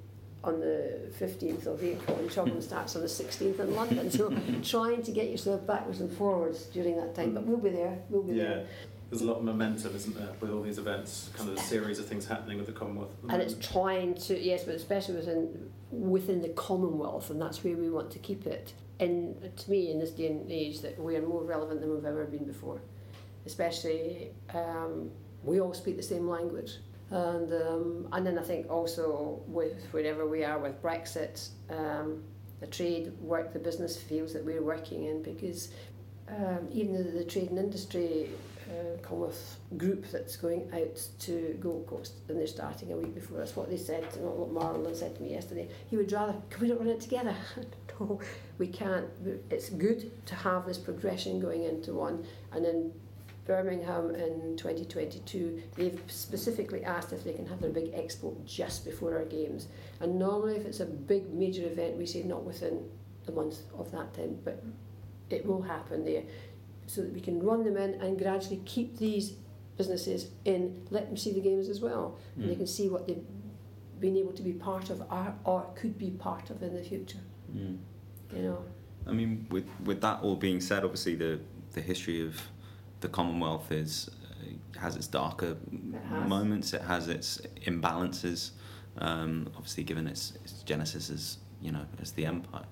[0.46, 4.12] on the 15th of April and CHOGM starts on the 16th in London.
[4.12, 4.30] So
[4.64, 7.34] trying to get yourself backwards and forwards during that time.
[7.34, 7.98] But we'll be there.
[8.10, 8.44] We'll be Yeah.
[8.44, 8.68] there.
[9.10, 12.00] There's a lot of momentum, isn't there, with all these events, kind of a series
[12.00, 13.12] of things happening with the Commonwealth.
[13.24, 17.78] the And it's trying to yes, but especially within within the Commonwealth, and that's where
[17.78, 18.74] we want to keep it.
[19.00, 22.04] And to me, in this day and age, that we are more relevant than we've
[22.06, 22.82] ever been before.
[23.46, 25.12] Especially, um,
[25.44, 26.72] we all speak the same language,
[27.16, 32.24] and um, and then I think also with wherever we are with Brexit, um,
[32.60, 35.70] the trade work, the business fields that we're working in, because
[36.28, 38.30] um, even the, the trade and industry
[38.70, 43.38] uh, Commonwealth group that's going out to Gold Coast and they're starting a week before.
[43.38, 45.70] That's what they said, and what Marlon said to me yesterday.
[45.90, 47.36] He would rather, can we not run it together?
[48.00, 48.20] no,
[48.58, 49.06] we can't.
[49.50, 52.26] It's good to have this progression going into one.
[52.52, 52.92] And in
[53.46, 59.16] Birmingham in 2022, they've specifically asked if they can have their big expo just before
[59.18, 59.68] our games.
[60.00, 62.84] And normally, if it's a big major event, we say not within
[63.26, 64.64] the month of that time, but
[65.30, 66.24] it will happen there
[66.88, 69.34] so that we can run them in and gradually keep these
[69.78, 72.58] businesses in let them see the games as well, and they Mm.
[72.58, 73.26] can see what they've
[74.00, 77.20] been able to be part of or, or could be part of in the future.
[77.56, 77.78] Mm.
[78.36, 78.66] You know,
[79.06, 81.40] I mean, with with that all being said, obviously the
[81.74, 82.42] the history of
[83.06, 85.58] the Commonwealth is uh, has its darker
[86.10, 86.28] has.
[86.28, 86.74] moments.
[86.74, 88.52] It has its imbalances.
[88.98, 92.66] Um, obviously, given its, its genesis as you know as the empire.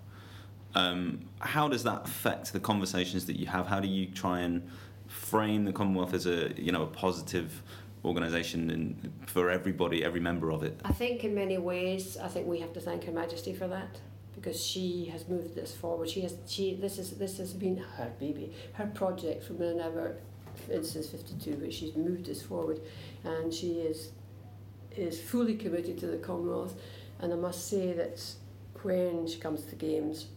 [0.76, 3.68] Um, how does that affect the conversations that you have?
[3.68, 4.68] How do you try and
[5.08, 7.62] frame the Commonwealth as a you know a positive
[8.04, 10.82] organisation and for everybody, every member of it?
[10.84, 14.00] I think in many ways, I think we have to thank Her Majesty for that
[14.44, 16.10] because she has moved this forward.
[16.10, 20.18] She has she this is this has been her baby, her project from whenever
[20.68, 22.82] since fifty two, but she's moved this forward,
[23.24, 24.12] and she is
[24.96, 26.76] is fully committed to the Commonwealth.
[27.20, 28.22] And I must say that
[28.82, 30.28] when she comes to games,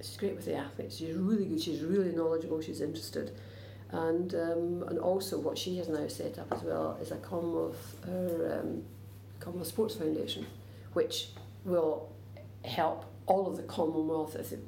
[0.00, 0.98] she's great with the athletes.
[0.98, 1.60] She's really good.
[1.60, 2.60] She's really knowledgeable.
[2.60, 3.32] She's interested.
[3.90, 7.96] And um, and also what she has now set up as well is a Commonwealth
[8.06, 8.84] her um,
[9.40, 10.46] Commonwealth Sports Foundation,
[10.92, 11.30] which
[11.64, 12.12] will
[12.68, 14.60] help all of the Commonwealth, it,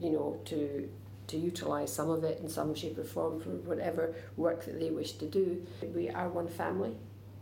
[0.00, 0.88] you know, to
[1.26, 4.90] to utilise some of it in some shape or form for whatever work that they
[4.90, 5.64] wish to do.
[5.94, 6.96] We are one family,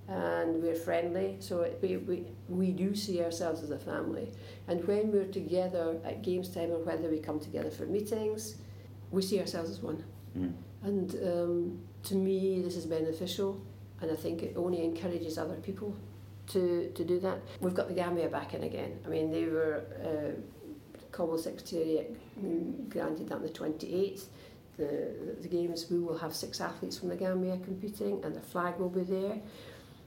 [0.06, 4.30] and we're friendly, so it, we, we we do see ourselves as a family.
[4.68, 8.56] And when we're together at games time, or whether we come together for meetings,
[9.10, 10.04] we see ourselves as one.
[10.38, 10.52] Mm.
[10.84, 13.60] And um, to me, this is beneficial,
[14.00, 15.96] and I think it only encourages other people
[16.52, 17.38] to, to do that.
[17.60, 18.98] We've got the Gambia back in again.
[19.04, 20.40] I mean, they were uh,
[21.10, 22.16] Commonwealth Secretariat
[22.88, 24.24] granted that on the 28th.
[24.78, 28.78] The, the games, we will have six athletes from the Gambia competing, and the flag
[28.78, 29.38] will be there.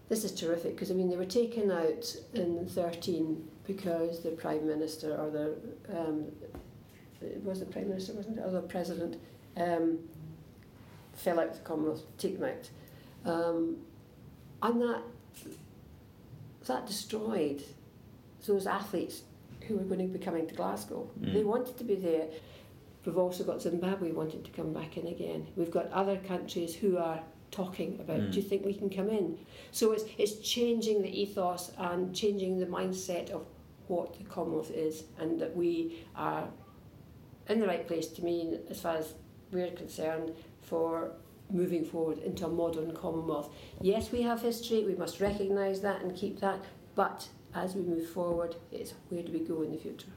[0.09, 4.67] This is terrific because I mean they were taken out in 13 because the Prime
[4.67, 5.55] Minister or the
[5.89, 6.25] um,
[7.21, 9.19] it was the Prime Minister, wasn't it, or the President
[9.57, 9.97] um,
[11.13, 12.69] fell out of the Commonwealth, take out.
[13.25, 13.77] Um,
[14.61, 15.01] and that
[16.65, 17.63] that destroyed
[18.45, 19.21] those athletes
[19.67, 21.09] who were going to be coming to Glasgow.
[21.19, 21.33] Mm.
[21.33, 22.27] They wanted to be there.
[23.05, 25.47] We've also got Zimbabwe wanting to come back in again.
[25.55, 27.19] We've got other countries who are
[27.51, 28.31] talking about, Mm.
[28.31, 29.37] do you think we can come in?
[29.71, 33.45] So it's, it's changing the ethos and changing the mindset of
[33.87, 36.47] what the Commonwealth is and that we are
[37.47, 39.13] in the right place to me as far as
[39.51, 40.31] we're concerned
[40.63, 41.11] for
[41.51, 43.49] moving forward into a modern Commonwealth.
[43.81, 46.59] Yes, we have history, we must recognise that and keep that,
[46.95, 50.07] but as we move forward, it's where do we go in the future?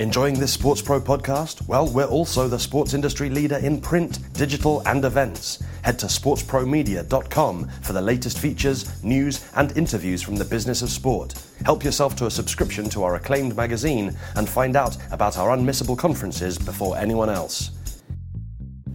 [0.00, 1.68] Enjoying this SportsPro podcast?
[1.68, 5.62] Well, we're also the sports industry leader in print, digital, and events.
[5.82, 11.34] Head to sportspromedia.com for the latest features, news, and interviews from the business of sport.
[11.66, 15.98] Help yourself to a subscription to our acclaimed magazine and find out about our unmissable
[15.98, 17.70] conferences before anyone else.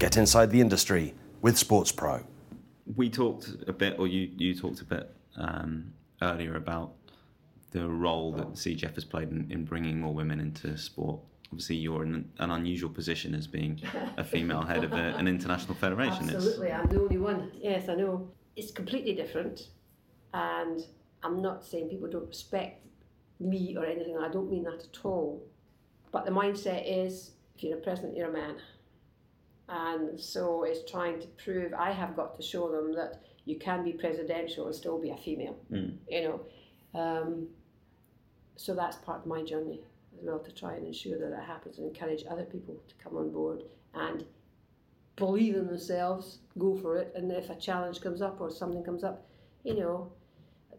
[0.05, 2.21] Get inside the industry with Sports Pro.
[2.95, 6.91] We talked a bit, or you, you talked a bit um, earlier about
[7.71, 11.21] the role that CGF has played in, in bringing more women into sport.
[11.51, 13.81] Obviously, you're in an unusual position as being
[14.17, 16.29] a female head of a, an international federation.
[16.29, 17.49] Absolutely, I'm the only one.
[17.55, 18.29] Yes, I know.
[18.55, 19.69] It's completely different,
[20.35, 20.81] and
[21.23, 22.85] I'm not saying people don't respect
[23.39, 24.19] me or anything.
[24.19, 25.43] I don't mean that at all.
[26.11, 28.57] But the mindset is, if you're a president, you're a man,
[29.69, 31.73] and so it's trying to prove.
[31.73, 35.17] I have got to show them that you can be presidential and still be a
[35.17, 35.57] female.
[35.71, 35.95] Mm.
[36.09, 37.47] You know, um,
[38.55, 39.81] so that's part of my journey
[40.17, 43.17] as well to try and ensure that that happens and encourage other people to come
[43.17, 43.63] on board
[43.93, 44.25] and
[45.15, 49.03] believe in themselves, go for it, and if a challenge comes up or something comes
[49.03, 49.25] up,
[49.63, 50.11] you know,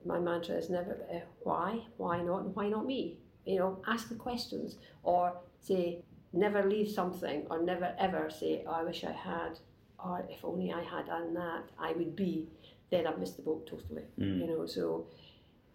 [0.04, 3.18] my mantra is never uh, why, why not, and why not me?
[3.44, 5.98] You know, ask the questions or say
[6.36, 9.58] never leave something or never ever say, oh, I wish I had,
[9.98, 12.48] or if only I had done that, I would be.
[12.90, 14.04] Then I've missed the boat totally.
[14.18, 14.40] Mm.
[14.40, 15.06] You know, so,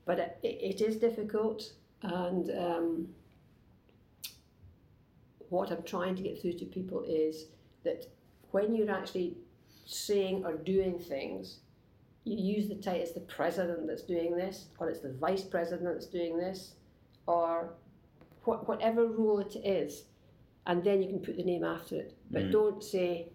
[0.06, 3.08] but it, it is difficult, and um,
[5.50, 7.48] what I'm trying to get through to people is
[7.84, 8.06] that
[8.52, 9.36] when you're actually
[9.86, 11.58] saying or doing things,
[12.24, 15.94] you use the title, it's the president that's doing this, or it's the vice president
[15.94, 16.74] that's doing this,
[17.28, 17.74] or
[18.44, 20.04] what, whatever role it is,
[20.68, 22.14] and then you can put the name after it.
[22.30, 22.52] But Mm.
[22.52, 23.30] don't say,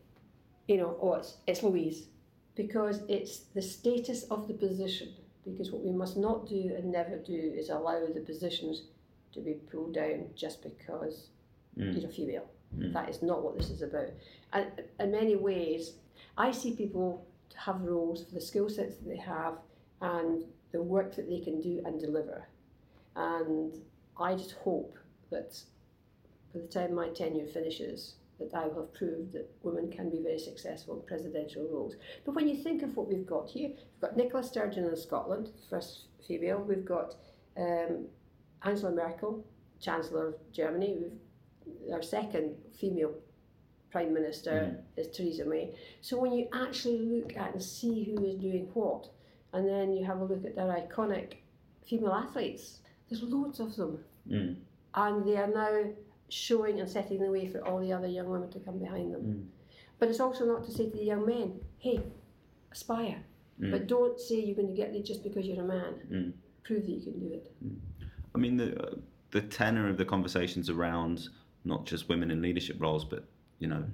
[0.69, 2.09] you know, oh, it's, it's Louise,
[2.55, 5.09] because it's the status of the position.
[5.45, 8.83] Because what we must not do and never do is allow the positions
[9.33, 11.29] to be pulled down just because
[11.77, 11.95] Mm.
[12.01, 12.47] you're a female.
[12.79, 12.93] Mm.
[12.95, 14.09] That is not what this is about.
[14.55, 14.67] And
[14.99, 15.95] in many ways,
[16.39, 19.59] I see people to have roles for the skill sets that they have
[20.01, 22.49] and the work that they can do and deliver.
[23.15, 23.79] And
[24.17, 24.97] I just hope
[25.31, 25.63] that
[26.57, 30.21] by the time my tenure finishes, that I will have proved that women can be
[30.23, 31.97] very successful in presidential roles.
[32.25, 35.51] But when you think of what we've got here, we've got Nicola Sturgeon in Scotland,
[35.71, 36.59] first female.
[36.59, 37.15] We've got
[37.57, 38.07] um,
[38.63, 39.45] Angela Merkel,
[39.81, 40.97] Chancellor of Germany.
[41.01, 43.15] We've, our second female
[43.91, 45.01] Prime Minister mm.
[45.01, 45.75] is Theresa May.
[46.03, 49.09] So when you actually look at and see who is doing what,
[49.53, 51.37] and then you have a look at their iconic
[51.89, 54.05] female athletes, there's loads of them.
[54.31, 54.57] Mm.
[54.95, 55.91] And they are now
[56.29, 59.23] showing and setting the way for all the other young women to come behind them.
[59.23, 59.45] Mm.
[59.99, 62.01] But it's also not to say to the young men, hey,
[62.73, 63.23] aspire.
[63.61, 63.71] Mm.
[63.71, 65.95] But don't say you're going to get there just because you're a man.
[66.11, 66.33] Mm.
[66.65, 67.53] Prove that you can do it.
[68.35, 68.95] I mean, the, uh,
[69.31, 71.29] the tenor of the conversations around
[71.65, 73.25] not just women in leadership roles, but,
[73.59, 73.85] you know,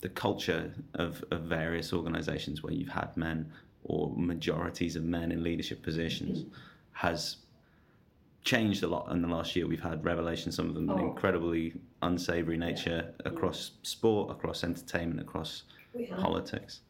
[0.00, 3.52] the culture of, of various organisations where you've had men
[3.84, 6.46] or majorities of men in leadership positions
[6.92, 7.36] has
[8.42, 9.66] changed a lot in the last year.
[9.66, 10.98] We've had revelations, some of them Oh.
[10.98, 15.64] incredibly unsavory nature across sport, across entertainment, across
[16.18, 16.80] politics.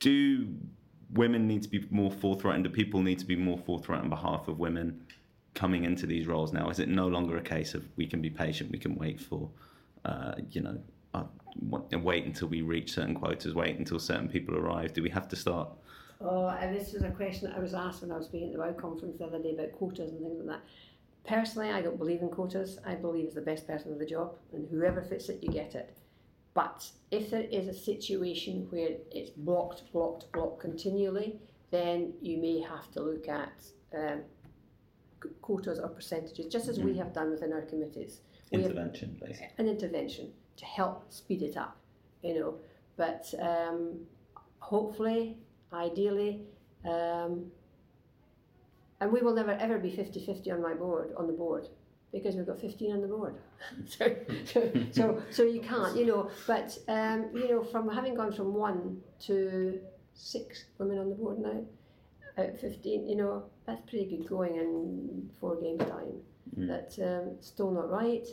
[0.00, 0.54] Do
[1.14, 4.08] women need to be more forthright, and do people need to be more forthright on
[4.08, 5.06] behalf of women
[5.54, 6.68] coming into these roles now?
[6.70, 9.48] Is it no longer a case of we can be patient, we can wait for,
[10.04, 10.78] uh, you know,
[11.14, 11.24] uh,
[11.70, 14.92] wait until we reach certain quotas, wait until certain people arrive?
[14.92, 15.70] Do we have to start?
[16.24, 18.54] Oh, and this was a question that I was asked when I was speaking at
[18.54, 20.62] the WOW conference the other day about quotas and things like that.
[21.26, 22.78] Personally, I don't believe in quotas.
[22.86, 25.74] I believe it's the best person for the job, and whoever fits it, you get
[25.74, 25.98] it.
[26.54, 32.60] But if there is a situation where it's blocked, blocked, blocked continually, then you may
[32.60, 33.52] have to look at
[33.96, 34.20] um,
[35.40, 38.20] quotas or percentages, just as we have done within our committees.
[38.52, 39.48] Have- Intervention, basically.
[39.58, 41.76] an intervention to help speed it up,
[42.22, 42.54] you know.
[42.96, 44.00] But um,
[44.58, 45.38] hopefully,
[45.72, 46.42] ideally,
[46.84, 47.46] um,
[49.00, 51.68] and we will never ever be 50-50 on my board, on the board,
[52.12, 53.36] because we've got 15 on the board.
[53.86, 54.14] so,
[54.44, 56.30] so, so, so you can't, you know.
[56.46, 59.80] But, um, you know, from having gone from one to
[60.14, 61.62] six women on the board now,
[62.38, 66.12] out of 15, you know, that's pretty good going in four games time.
[66.56, 68.26] That's um, still not right.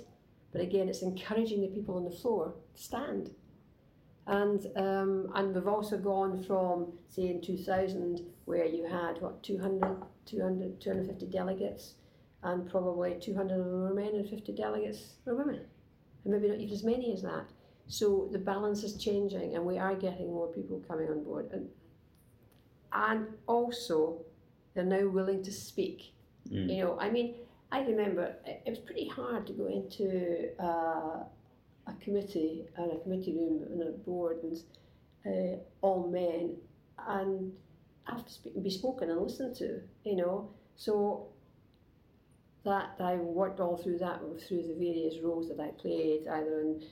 [0.52, 3.32] But again, it's encouraging the people on the floor to stand.
[4.30, 9.82] And um, and we've also gone from, say, in 2000, where you had, what, 200,
[10.28, 11.96] 200 250 delegates,
[12.44, 15.62] and probably 200 of them were men and 50 delegates were women.
[16.24, 17.50] And maybe not even as many as that.
[17.88, 21.50] So the balance is changing, and we are getting more people coming on board.
[21.52, 21.68] And,
[22.94, 24.22] and also,
[24.76, 26.14] they're now willing to speak.
[26.52, 26.70] Mm.
[26.70, 27.34] You know, I mean,
[27.72, 31.24] I remember it it was pretty hard to go into uh,
[31.90, 34.58] a committee and a committee room and a board and
[35.26, 36.56] uh, all men
[37.08, 37.52] and
[38.04, 39.82] have to speak, be spoken and listened to.
[40.04, 41.28] You know, so
[42.66, 46.84] that I worked all through that through the various roles that I played, either in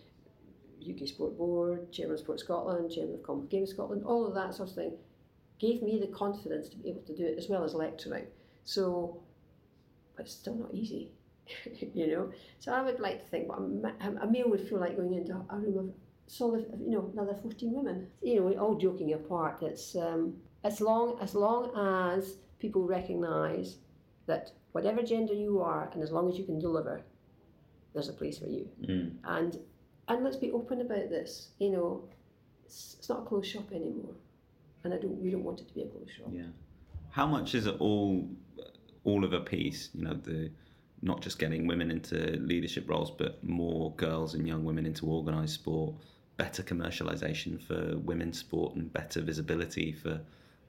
[0.90, 4.56] UK Sport Board, Chairman of Sport Scotland, Chairman of Commonwealth Games Scotland, all of that
[4.56, 4.94] sort of thing,
[5.60, 8.28] gave me the confidence to be able to do it as well as lecturing.
[8.64, 9.22] So,
[10.16, 11.12] but it's still not easy,
[11.94, 12.32] you know.
[12.60, 13.70] So I would like to think, well,
[14.22, 15.94] a meal would feel like going into a room of
[16.28, 18.08] solid, you know, another fourteen women.
[18.22, 23.78] You know, we're all joking apart, it's um, as long as long as people recognise
[24.26, 27.02] that whatever gender you are, and as long as you can deliver,
[27.94, 28.68] there's a place for you.
[28.84, 29.12] Mm.
[29.24, 29.60] And
[30.08, 31.50] and let's be open about this.
[31.60, 32.10] You know,
[32.66, 34.16] it's, it's not a closed shop anymore,
[34.84, 35.22] and I don't.
[35.22, 36.28] We don't want it to be a closed shop.
[36.32, 36.52] Yeah.
[37.10, 38.30] How much is it all,
[39.04, 39.90] all of a piece?
[39.96, 40.52] You know, the
[41.02, 45.54] not just getting women into leadership roles, but more girls and young women into organised
[45.54, 45.94] sport,
[46.38, 50.20] better commercialisation for women's sport, and better visibility for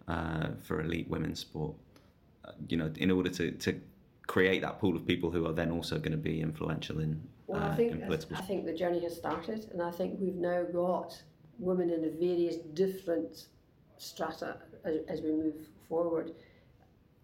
[0.06, 1.74] uh, for elite women's sport.
[2.44, 3.78] Uh, you know, in order to, to
[4.26, 7.62] create that pool of people who are then also going to be influential in, Well,
[7.62, 8.12] uh, I think in.
[8.34, 11.20] I think the journey has started, and I think we've now got
[11.58, 13.46] women in the various different
[13.96, 15.56] strata as, as we move
[15.88, 16.32] forward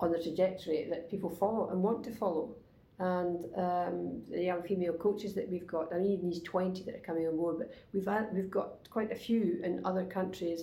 [0.00, 2.54] on the trajectory that people follow and want to follow.
[2.98, 6.94] And um, the young female coaches that we've got, I mean, even these 20 that
[6.94, 10.62] are coming on board, but we've had, we've got quite a few in other countries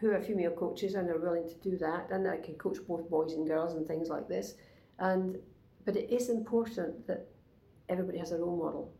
[0.00, 3.08] who are female coaches and are willing to do that, and I can coach both
[3.10, 4.54] boys and girls and things like this.
[4.98, 5.38] And
[5.84, 7.26] but it is important that
[7.88, 8.92] everybody has a role model,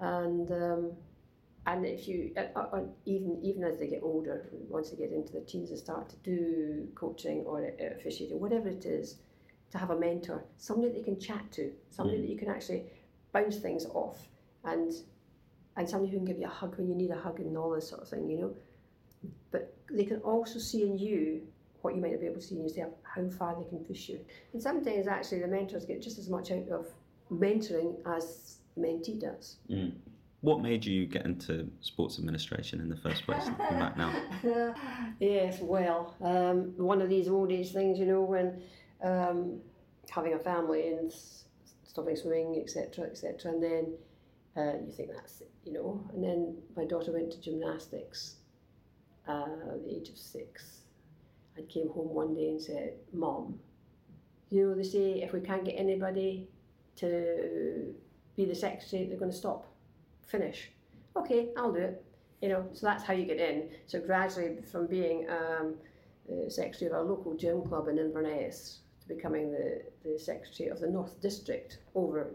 [0.00, 0.92] and um,
[1.66, 5.32] and if you uh, uh, even even as they get older, once they get into
[5.32, 9.16] their teens and start to do coaching or uh, officiating, whatever it is,
[9.70, 12.84] to have a mentor, somebody that you can chat to, somebody that you can actually
[13.32, 14.28] bounce things off,
[14.64, 14.92] and
[15.76, 17.70] and somebody who can give you a hug when you need a hug and all
[17.70, 18.54] this sort of thing, you know.
[19.50, 21.42] But they can also see in you
[21.82, 24.08] what you might not be able to see in yourself, how far they can push
[24.08, 24.18] you.
[24.52, 26.86] And sometimes actually the mentors get just as much out of
[27.32, 29.56] mentoring as the mentee does.
[29.70, 29.92] Mm.
[30.40, 33.44] What made you get into sports administration in the first place?
[33.44, 34.74] Looking back now.
[35.20, 38.62] yes, well, um, one of these old age things, you know, when
[39.02, 39.60] um,
[40.10, 41.12] having a family and
[41.84, 43.94] stopping swimming, etc., etc., and then
[44.56, 46.04] uh, you think that's it, you know.
[46.12, 48.36] And then my daughter went to gymnastics
[49.28, 50.82] uh, at the age of six.
[51.56, 53.58] I came home one day and said, "Mom,
[54.50, 56.48] you know they say if we can't get anybody
[56.96, 57.94] to
[58.36, 59.66] be the secretary, they're going to stop,
[60.26, 60.70] finish.
[61.16, 62.04] Okay, I'll do it.
[62.42, 63.68] You know, so that's how you get in.
[63.86, 65.74] So gradually, from being um,
[66.48, 71.20] secretary of our local gym club in Inverness becoming the, the secretary of the North
[71.20, 72.28] District over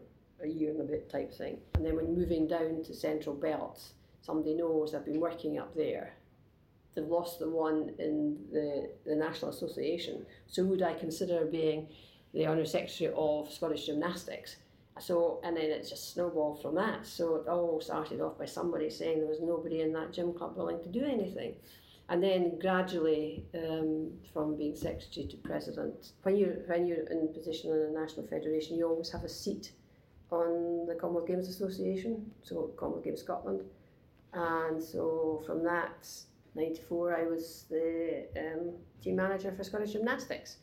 [0.44, 1.58] a year and a bit type thing.
[1.76, 3.82] And then when moving down to Central Belt,
[4.22, 6.14] somebody knows I've been working up there.
[6.96, 10.26] They've lost the one in the, the National Association.
[10.48, 11.88] So would I consider being
[12.34, 14.58] the Honour Secretary of Scottish Gymnastics?
[15.00, 17.08] So, and then it just snowballed from that.
[17.08, 20.56] So it all started off by somebody saying there was nobody in that gym club
[20.56, 21.56] willing to do anything.
[22.10, 27.72] And then gradually, um, from being secretary to president, when you're, when you're in position
[27.72, 29.72] in a national federation, you always have a seat
[30.30, 33.62] on the Commonwealth Games Association, so Commonwealth Games Scotland.
[34.34, 36.08] And so from that,
[36.56, 40.58] 94, I was the um, team manager for Scottish Gymnastics.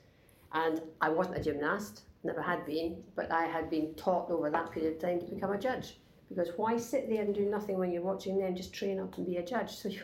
[0.53, 4.72] And I wasn't a gymnast, never had been, but I had been taught over that
[4.72, 5.99] period of time to become a judge.
[6.28, 8.55] Because why sit there and do nothing when you're watching them?
[8.55, 9.70] Just train up and be a judge.
[9.70, 10.01] So, you,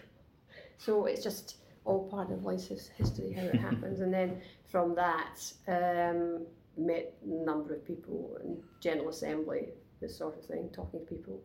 [0.79, 4.01] so it's just all part of life's history how it happens.
[4.01, 6.47] And then from that, um,
[6.77, 9.68] met a number of people in General Assembly,
[10.01, 11.41] this sort of thing, talking to people.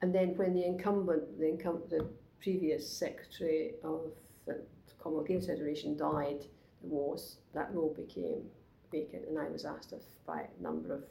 [0.00, 2.08] And then when the incumbent, the, incum- the
[2.40, 4.12] previous secretary of
[4.46, 4.62] the
[4.98, 6.44] Commonwealth Games Federation died,
[6.82, 8.42] there was, that role became
[8.90, 11.04] vacant, and I was asked if by a number of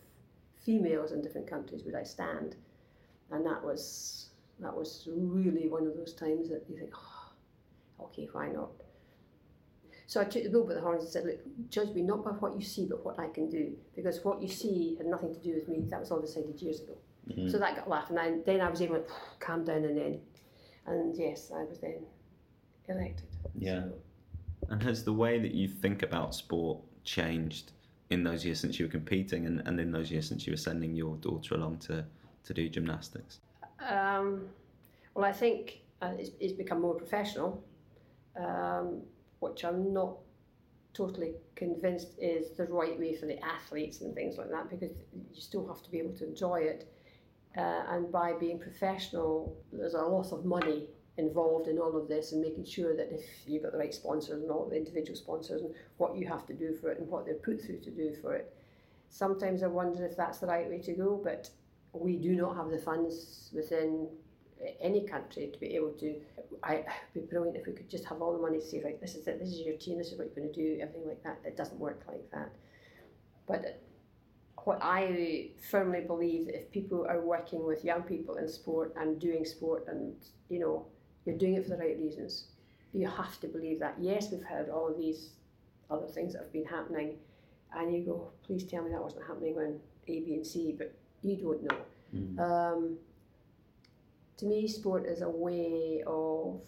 [0.66, 2.56] females in different countries would I stand,
[3.32, 4.28] and that was
[4.60, 7.11] that was really one of those times that you think, oh,
[8.04, 8.70] okay, why not?
[10.08, 11.40] So I took the bull by the horns and said, look,
[11.70, 13.72] judge me not by what you see, but what I can do.
[13.96, 15.86] Because what you see had nothing to do with me.
[15.90, 16.98] That was all decided years ago.
[17.30, 17.50] Mm-hmm.
[17.50, 18.10] So that got laughed.
[18.10, 19.04] And I, then I was able to
[19.40, 20.20] calm down and then,
[20.86, 22.04] and yes, I was then
[22.90, 23.28] elected.
[23.58, 23.84] Yeah.
[23.84, 23.94] So.
[24.70, 27.72] And has the way that you think about sport changed
[28.10, 30.58] in those years since you were competing and, and in those years since you were
[30.58, 32.04] sending your daughter along to,
[32.44, 33.40] to do gymnastics?
[33.80, 34.50] Um,
[35.14, 37.64] well, I think uh, it's, it's become more professional.
[38.38, 39.02] Um,
[39.40, 40.18] which I'm not
[40.94, 45.42] totally convinced is the right way for the athletes and things like that because you
[45.42, 46.94] still have to be able to enjoy it.
[47.58, 52.32] Uh, and by being professional, there's a lot of money involved in all of this
[52.32, 55.62] and making sure that if you've got the right sponsors and all the individual sponsors
[55.62, 58.14] and what you have to do for it and what they're put through to do
[58.22, 58.54] for it.
[59.10, 61.50] Sometimes I wonder if that's the right way to go, but
[61.94, 64.08] we do not have the funds within
[64.80, 66.16] any country to be able to.
[66.64, 69.00] I it'd be brilliant if we could just have all the money to say, right,
[69.00, 71.08] this is it, this is your team, this is what you're going to do, everything
[71.08, 71.40] like that.
[71.44, 72.52] It doesn't work like that.
[73.48, 73.82] But
[74.64, 79.20] what I firmly believe that if people are working with young people in sport and
[79.20, 80.14] doing sport, and
[80.50, 80.86] you know,
[81.26, 82.46] you're doing it for the right reasons,
[82.94, 83.96] you have to believe that.
[84.00, 85.32] Yes, we've heard all of these
[85.90, 87.16] other things that have been happening,
[87.74, 90.94] and you go, please tell me that wasn't happening when A, B, and C, but
[91.22, 91.78] you don't know.
[92.16, 92.40] Mm.
[92.40, 92.98] Um,
[94.42, 96.62] to me, sport is a way of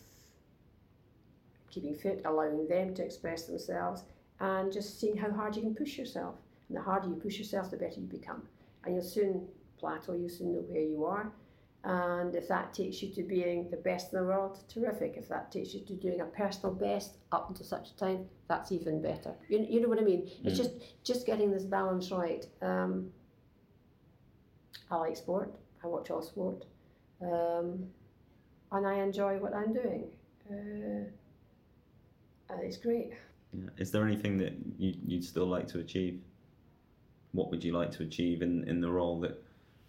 [1.72, 4.04] keeping fit, allowing them to express themselves,
[4.40, 6.36] and just seeing how hard you can push yourself.
[6.70, 8.44] And the harder you push yourself, the better you become.
[8.86, 9.48] And you'll soon
[9.80, 11.32] plateau, you'll soon know where you are.
[11.84, 15.16] And if that takes you to being the best in the world, terrific.
[15.18, 18.72] If that takes you to doing a personal best up until such a time, that's
[18.72, 19.34] even better.
[19.50, 20.28] You, you know what I mean?
[20.28, 20.46] Mm.
[20.46, 20.72] It's just
[21.04, 22.46] just getting this balance right.
[22.62, 23.10] Um,
[24.92, 25.56] I like sport.
[25.84, 26.66] I watch all sport
[27.24, 27.88] um,
[28.72, 30.06] and I enjoy what I'm doing.
[30.50, 31.10] Uh,
[32.62, 33.12] it's great.
[33.54, 33.70] Yeah.
[33.78, 36.22] Is there anything that you, you'd still like to achieve?
[37.32, 39.42] What would you like to achieve in, in the role that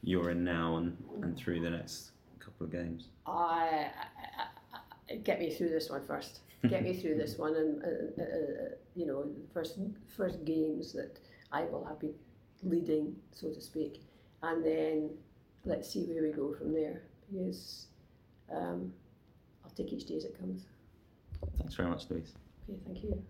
[0.03, 3.09] you're in now and, and through the next couple of games?
[3.27, 3.91] I,
[4.39, 6.41] I, I get me through this one first.
[6.69, 9.79] Get me through this one, and uh, uh, uh, you know, first
[10.17, 11.19] first games that
[11.53, 12.15] I will have been
[12.63, 14.03] leading, so to speak,
[14.43, 15.11] and then
[15.67, 17.87] let's see where we go from there because
[18.51, 18.93] um,
[19.65, 20.63] I'll take each day as it comes.
[21.59, 22.33] Thanks very much, Louise.
[22.69, 23.23] Okay, thank you.